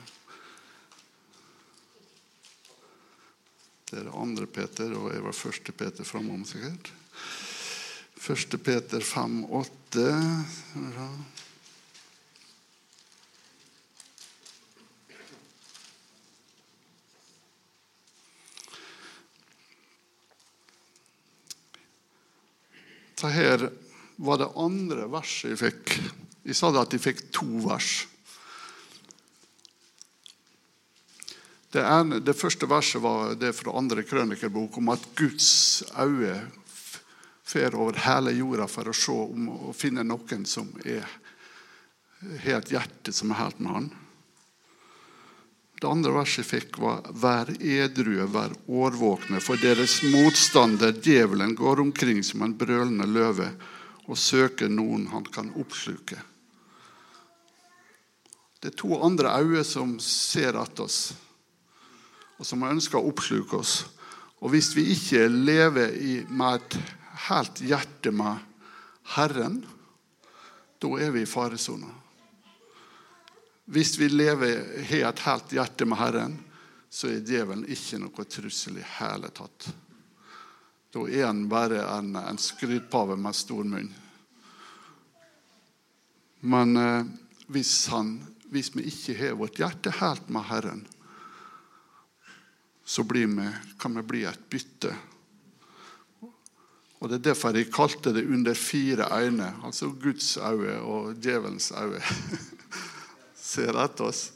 det 3.90 3.98
er 4.00 4.16
andre 4.16 4.46
Peter, 4.46 4.94
og 4.96 5.12
jeg 5.12 5.24
var 5.24 5.34
første 5.34 5.72
Peter 5.72 6.06
framom, 6.06 6.44
sikkert. 6.46 6.92
Første 8.16 8.58
Peter 8.58 9.00
5, 9.00 9.44
8 9.50 10.06
Så 23.20 23.28
her 23.28 23.68
var 24.20 24.40
det 24.40 24.50
andre 24.60 25.06
verset 25.10 25.54
jeg 25.54 25.60
fikk. 25.60 25.94
Jeg 26.44 26.56
sa 26.56 26.70
det 26.72 26.82
at 26.82 26.96
jeg 26.96 27.04
fikk 27.04 27.22
to 27.32 27.46
vers. 27.64 27.90
Det, 31.70 31.82
ene, 31.86 32.18
det 32.20 32.34
første 32.34 32.66
verset 32.68 33.00
var 33.02 33.36
det 33.38 33.54
fra 33.54 33.76
andre 33.78 34.02
krønikerbok 34.04 34.80
om 34.80 34.90
at 34.92 35.04
Guds 35.16 35.84
øye 35.94 36.34
fer 37.46 37.74
over 37.78 37.96
hele 38.04 38.34
jorda 38.34 38.66
for 38.70 38.90
å 38.90 38.94
se 38.94 39.14
om 39.14 39.48
å 39.70 39.74
finne 39.74 40.04
noen 40.06 40.44
som 40.46 40.68
er, 40.84 41.06
har 42.44 42.60
et 42.60 42.74
hjerte 42.74 43.14
som 43.14 43.32
er 43.32 43.40
helt 43.44 43.62
med 43.62 43.74
han. 43.76 43.90
Det 45.80 45.88
andre 45.88 46.12
verset 46.12 46.42
jeg 46.42 46.50
fikk, 46.50 46.80
var 46.82 47.06
Vær 47.16 47.54
edrue, 47.56 48.26
vær 48.28 48.52
årvåkne, 48.68 49.40
for 49.40 49.56
deres 49.62 50.02
motstander, 50.12 50.92
djevelen, 50.92 51.54
går 51.56 51.80
omkring 51.86 52.20
som 52.26 52.44
en 52.44 52.58
brølende 52.58 53.08
løve 53.08 53.54
og 54.10 54.18
søker 54.18 54.70
noen 54.72 55.06
han 55.12 55.26
kan 55.30 55.52
oppsluke. 55.60 56.18
Det 58.60 58.72
er 58.72 58.76
to 58.76 58.92
andre 59.00 59.32
øyne 59.40 59.62
som 59.64 59.94
ser 60.02 60.58
etter 60.60 60.84
oss, 60.84 61.14
og 62.36 62.48
som 62.48 62.66
ønsker 62.66 62.98
å 62.98 63.08
oppsluke 63.08 63.60
oss. 63.60 63.84
Og 64.40 64.52
hvis 64.52 64.72
vi 64.76 64.90
ikke 64.94 65.28
lever 65.30 65.94
med 66.28 66.58
et 66.58 66.76
helt 67.28 67.62
hjerte 67.64 68.12
med 68.12 68.42
Herren, 69.14 69.60
da 70.80 70.92
er 70.96 71.12
vi 71.14 71.24
i 71.24 71.28
faresona. 71.28 71.88
Hvis 73.70 73.94
vi 74.00 74.08
lever, 74.10 74.64
har 74.88 75.12
et 75.12 75.24
helt 75.28 75.52
hjerte 75.54 75.86
med 75.86 76.00
Herren, 76.00 76.38
så 76.90 77.06
er 77.06 77.22
djevelen 77.22 77.68
ikke 77.70 78.00
noe 78.02 78.24
trussel 78.26 78.80
i 78.80 78.86
hele 78.98 79.30
tatt. 79.30 79.68
Da 80.90 81.04
er 81.06 81.28
han 81.28 81.44
bare 81.48 81.84
en, 81.86 82.16
en 82.18 82.40
skrytpave 82.40 83.14
med 83.20 83.36
stor 83.38 83.62
munn. 83.62 83.92
Men 86.40 86.76
eh, 86.76 87.04
hvis, 87.52 87.86
han, 87.92 88.16
hvis, 88.48 88.72
vi 88.76 88.86
ikke 88.88 89.16
har 89.18 89.36
vårt 89.38 89.60
hjerte 89.60 89.92
helt 90.00 90.30
med 90.32 90.48
Herren, 90.48 90.86
så 92.84 93.04
vi, 93.06 93.26
kan 93.78 93.96
vi 93.96 94.02
bli 94.02 94.24
et 94.26 94.48
bytte. 94.50 94.94
Og 97.00 97.08
Det 97.08 97.16
er 97.16 97.28
derfor 97.30 97.56
jeg 97.56 97.72
kalte 97.72 98.12
det 98.12 98.26
'under 98.26 98.54
fire 98.54 99.06
øyne', 99.08 99.64
altså 99.64 99.88
Guds 99.88 100.36
øyne 100.36 100.80
og 100.80 101.14
djevelens 101.14 101.72
øyne. 101.72 102.02
ser 103.50 103.74
etter 103.84 104.04
oss. 104.04 104.32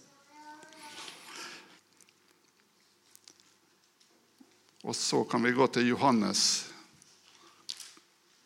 Og 4.84 4.96
så 4.96 5.24
kan 5.24 5.42
vi 5.44 5.52
gå 5.52 5.66
til 5.66 5.86
Johannes 5.88 6.66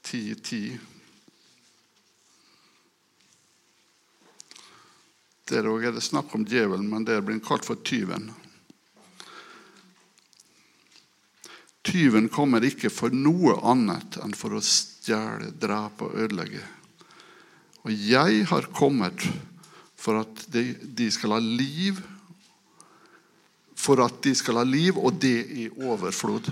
10.10. 0.06 0.34
10. 0.42 0.97
Der 5.48 5.68
òg 5.68 5.86
er 5.88 5.94
det 5.96 6.04
snakk 6.04 6.34
om 6.36 6.44
djevelen, 6.44 6.88
men 6.90 7.06
der 7.08 7.22
blir 7.24 7.38
han 7.38 7.44
kalt 7.44 7.64
for 7.64 7.80
tyven. 7.80 8.28
Tyven 11.88 12.28
kommer 12.28 12.64
ikke 12.66 12.90
for 12.92 13.14
noe 13.14 13.54
annet 13.64 14.18
enn 14.20 14.34
for 14.36 14.58
å 14.58 14.64
stjele, 14.64 15.54
drepe 15.56 16.08
og 16.08 16.18
ødelegge. 16.20 16.64
Og 17.86 17.94
jeg 17.94 18.44
har 18.50 18.68
kommet 18.76 19.24
for 19.98 20.20
at 20.20 20.44
de, 20.52 20.74
de, 20.82 21.08
skal 21.10 21.38
ha 21.38 21.40
liv 21.42 21.98
For 23.78 24.02
at 24.02 24.18
de 24.26 24.32
skal 24.34 24.58
ha 24.58 24.64
liv, 24.66 24.96
og 24.98 25.20
det 25.22 25.38
i 25.54 25.68
overflod. 25.70 26.48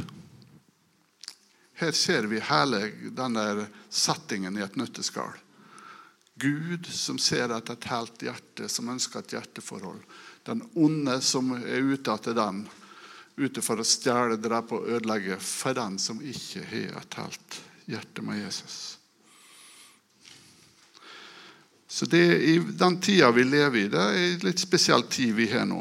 Her 1.77 1.91
ser 1.93 2.29
vi 2.31 2.39
hele 2.41 2.79
denne 3.13 3.67
settingen 3.91 4.57
i 4.57 4.63
et 4.65 4.79
nøtteskall. 4.79 5.35
Gud 6.39 6.87
som 6.93 7.19
ser 7.19 7.49
etter 7.49 7.79
et 7.79 7.89
helt 7.89 8.23
hjerte, 8.27 8.69
som 8.69 8.91
ønsker 8.93 9.23
et 9.23 9.37
hjerteforhold. 9.39 10.03
Den 10.45 10.61
onde 10.77 11.17
som 11.25 11.55
er 11.57 11.81
ute 11.81 12.13
etter 12.13 12.37
den, 12.37 12.67
ute 13.37 13.65
for 13.65 13.81
å 13.81 13.87
stjele, 13.87 14.37
drepe 14.41 14.77
og 14.77 14.91
ødelegge 14.99 15.41
for 15.41 15.77
den 15.77 15.97
som 16.01 16.21
ikke 16.21 16.65
har 16.69 17.01
et 17.01 17.19
helt 17.21 17.59
hjerte 17.89 18.25
med 18.25 18.43
Jesus. 18.43 18.79
Så 21.89 22.05
det 22.11 22.25
den 22.77 23.01
tida 23.01 23.31
vi 23.33 23.45
lever 23.45 23.79
i, 23.81 23.89
det 23.89 24.01
er 24.01 24.19
en 24.21 24.45
litt 24.45 24.61
spesiell 24.61 25.07
tid 25.09 25.33
vi 25.39 25.49
har 25.53 25.65
nå. 25.69 25.81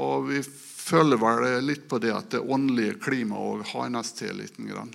Og 0.00 0.30
vi 0.30 0.40
føler 0.86 1.20
vel 1.20 1.66
litt 1.66 1.88
på 1.90 1.98
det 2.00 2.14
at 2.14 2.30
det 2.32 2.40
åndelige 2.40 3.00
klimaet 3.04 3.58
òg 3.58 3.66
hardnes 3.74 4.14
til 4.16 4.38
litt. 4.40 4.56
Grann. 4.56 4.94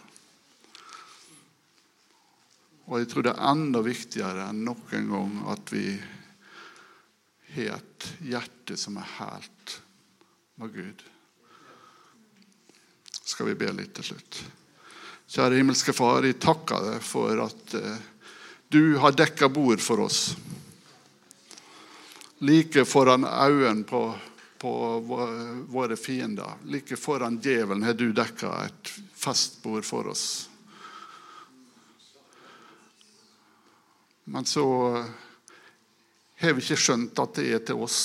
Og 2.91 2.99
jeg 2.99 3.07
tror 3.07 3.23
det 3.23 3.31
er 3.31 3.51
enda 3.53 3.79
viktigere 3.85 4.49
enn 4.51 4.65
noen 4.67 5.05
gang 5.07 5.35
at 5.53 5.71
vi 5.71 5.85
har 7.55 7.77
et 7.77 8.07
hjerte 8.27 8.75
som 8.79 8.97
er 8.99 9.13
helt 9.15 9.77
med 10.59 10.75
Gud. 10.75 11.05
Skal 13.23 13.47
vi 13.47 13.55
be 13.55 13.71
litt 13.77 13.93
til 13.95 14.11
slutt. 14.11 14.41
Kjære 15.31 15.61
himmelske 15.61 15.95
Far, 15.95 16.27
jeg 16.27 16.41
takker 16.43 16.83
deg 16.89 17.07
for 17.07 17.39
at 17.45 17.75
eh, 17.79 18.03
du 18.71 18.97
har 18.99 19.15
dekka 19.15 19.47
bord 19.47 19.79
for 19.79 20.03
oss. 20.03 20.35
Like 22.43 22.83
foran 22.83 23.23
øynene 23.23 23.87
på, 23.87 24.03
på, 24.59 24.73
våre 25.71 25.95
fiender, 25.95 26.59
like 26.67 26.99
foran 26.99 27.39
djevelen, 27.39 27.87
har 27.87 27.95
du 27.95 28.09
dekka 28.11 28.51
et 28.65 28.95
festbord 29.15 29.87
for 29.87 30.11
oss. 30.11 30.50
Men 34.31 34.45
så 34.45 34.63
har 36.39 36.53
vi 36.55 36.63
ikke 36.63 36.79
skjønt 36.79 37.19
at 37.19 37.33
det 37.35 37.49
er 37.51 37.65
til 37.67 37.81
oss, 37.83 37.97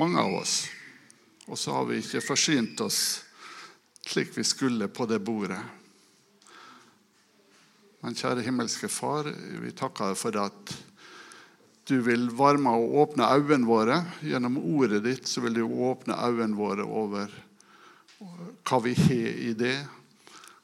mange 0.00 0.16
av 0.16 0.32
oss. 0.38 0.54
Og 1.52 1.60
så 1.60 1.74
har 1.76 1.84
vi 1.90 1.98
ikke 2.00 2.22
forsynt 2.24 2.80
oss 2.80 3.02
slik 4.08 4.32
vi 4.32 4.44
skulle 4.48 4.88
på 4.88 5.04
det 5.10 5.20
bordet. 5.20 5.60
Men 8.00 8.16
kjære 8.16 8.46
himmelske 8.48 8.88
Far, 8.88 9.28
vi 9.28 9.76
takker 9.76 10.14
deg 10.14 10.18
for 10.18 10.40
at 10.40 10.74
du 11.86 11.98
vil 12.08 12.30
varme 12.32 12.72
og 12.72 12.96
åpne 13.04 13.28
øynene 13.28 13.68
våre. 13.68 14.00
Gjennom 14.24 14.56
ordet 14.56 15.04
ditt 15.04 15.28
så 15.28 15.44
vil 15.44 15.60
du 15.60 15.66
åpne 15.68 16.16
øynene 16.16 16.56
våre 16.56 16.88
over 16.88 17.28
hva 18.22 18.80
vi 18.88 18.96
har 18.96 19.42
i 19.50 19.52
det, 19.58 19.76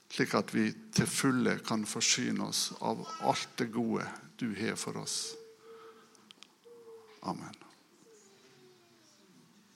slik 0.09 0.35
at 0.35 0.55
vi 0.55 0.71
til 0.95 1.07
fulle 1.11 1.59
kan 1.65 1.85
forsyne 1.87 2.49
oss 2.49 2.71
av 2.81 3.05
alt 3.21 3.49
det 3.61 3.71
gode 3.75 4.07
du 4.41 4.51
har 4.57 4.77
for 4.81 5.01
oss. 5.03 5.35
Amen. 7.23 7.68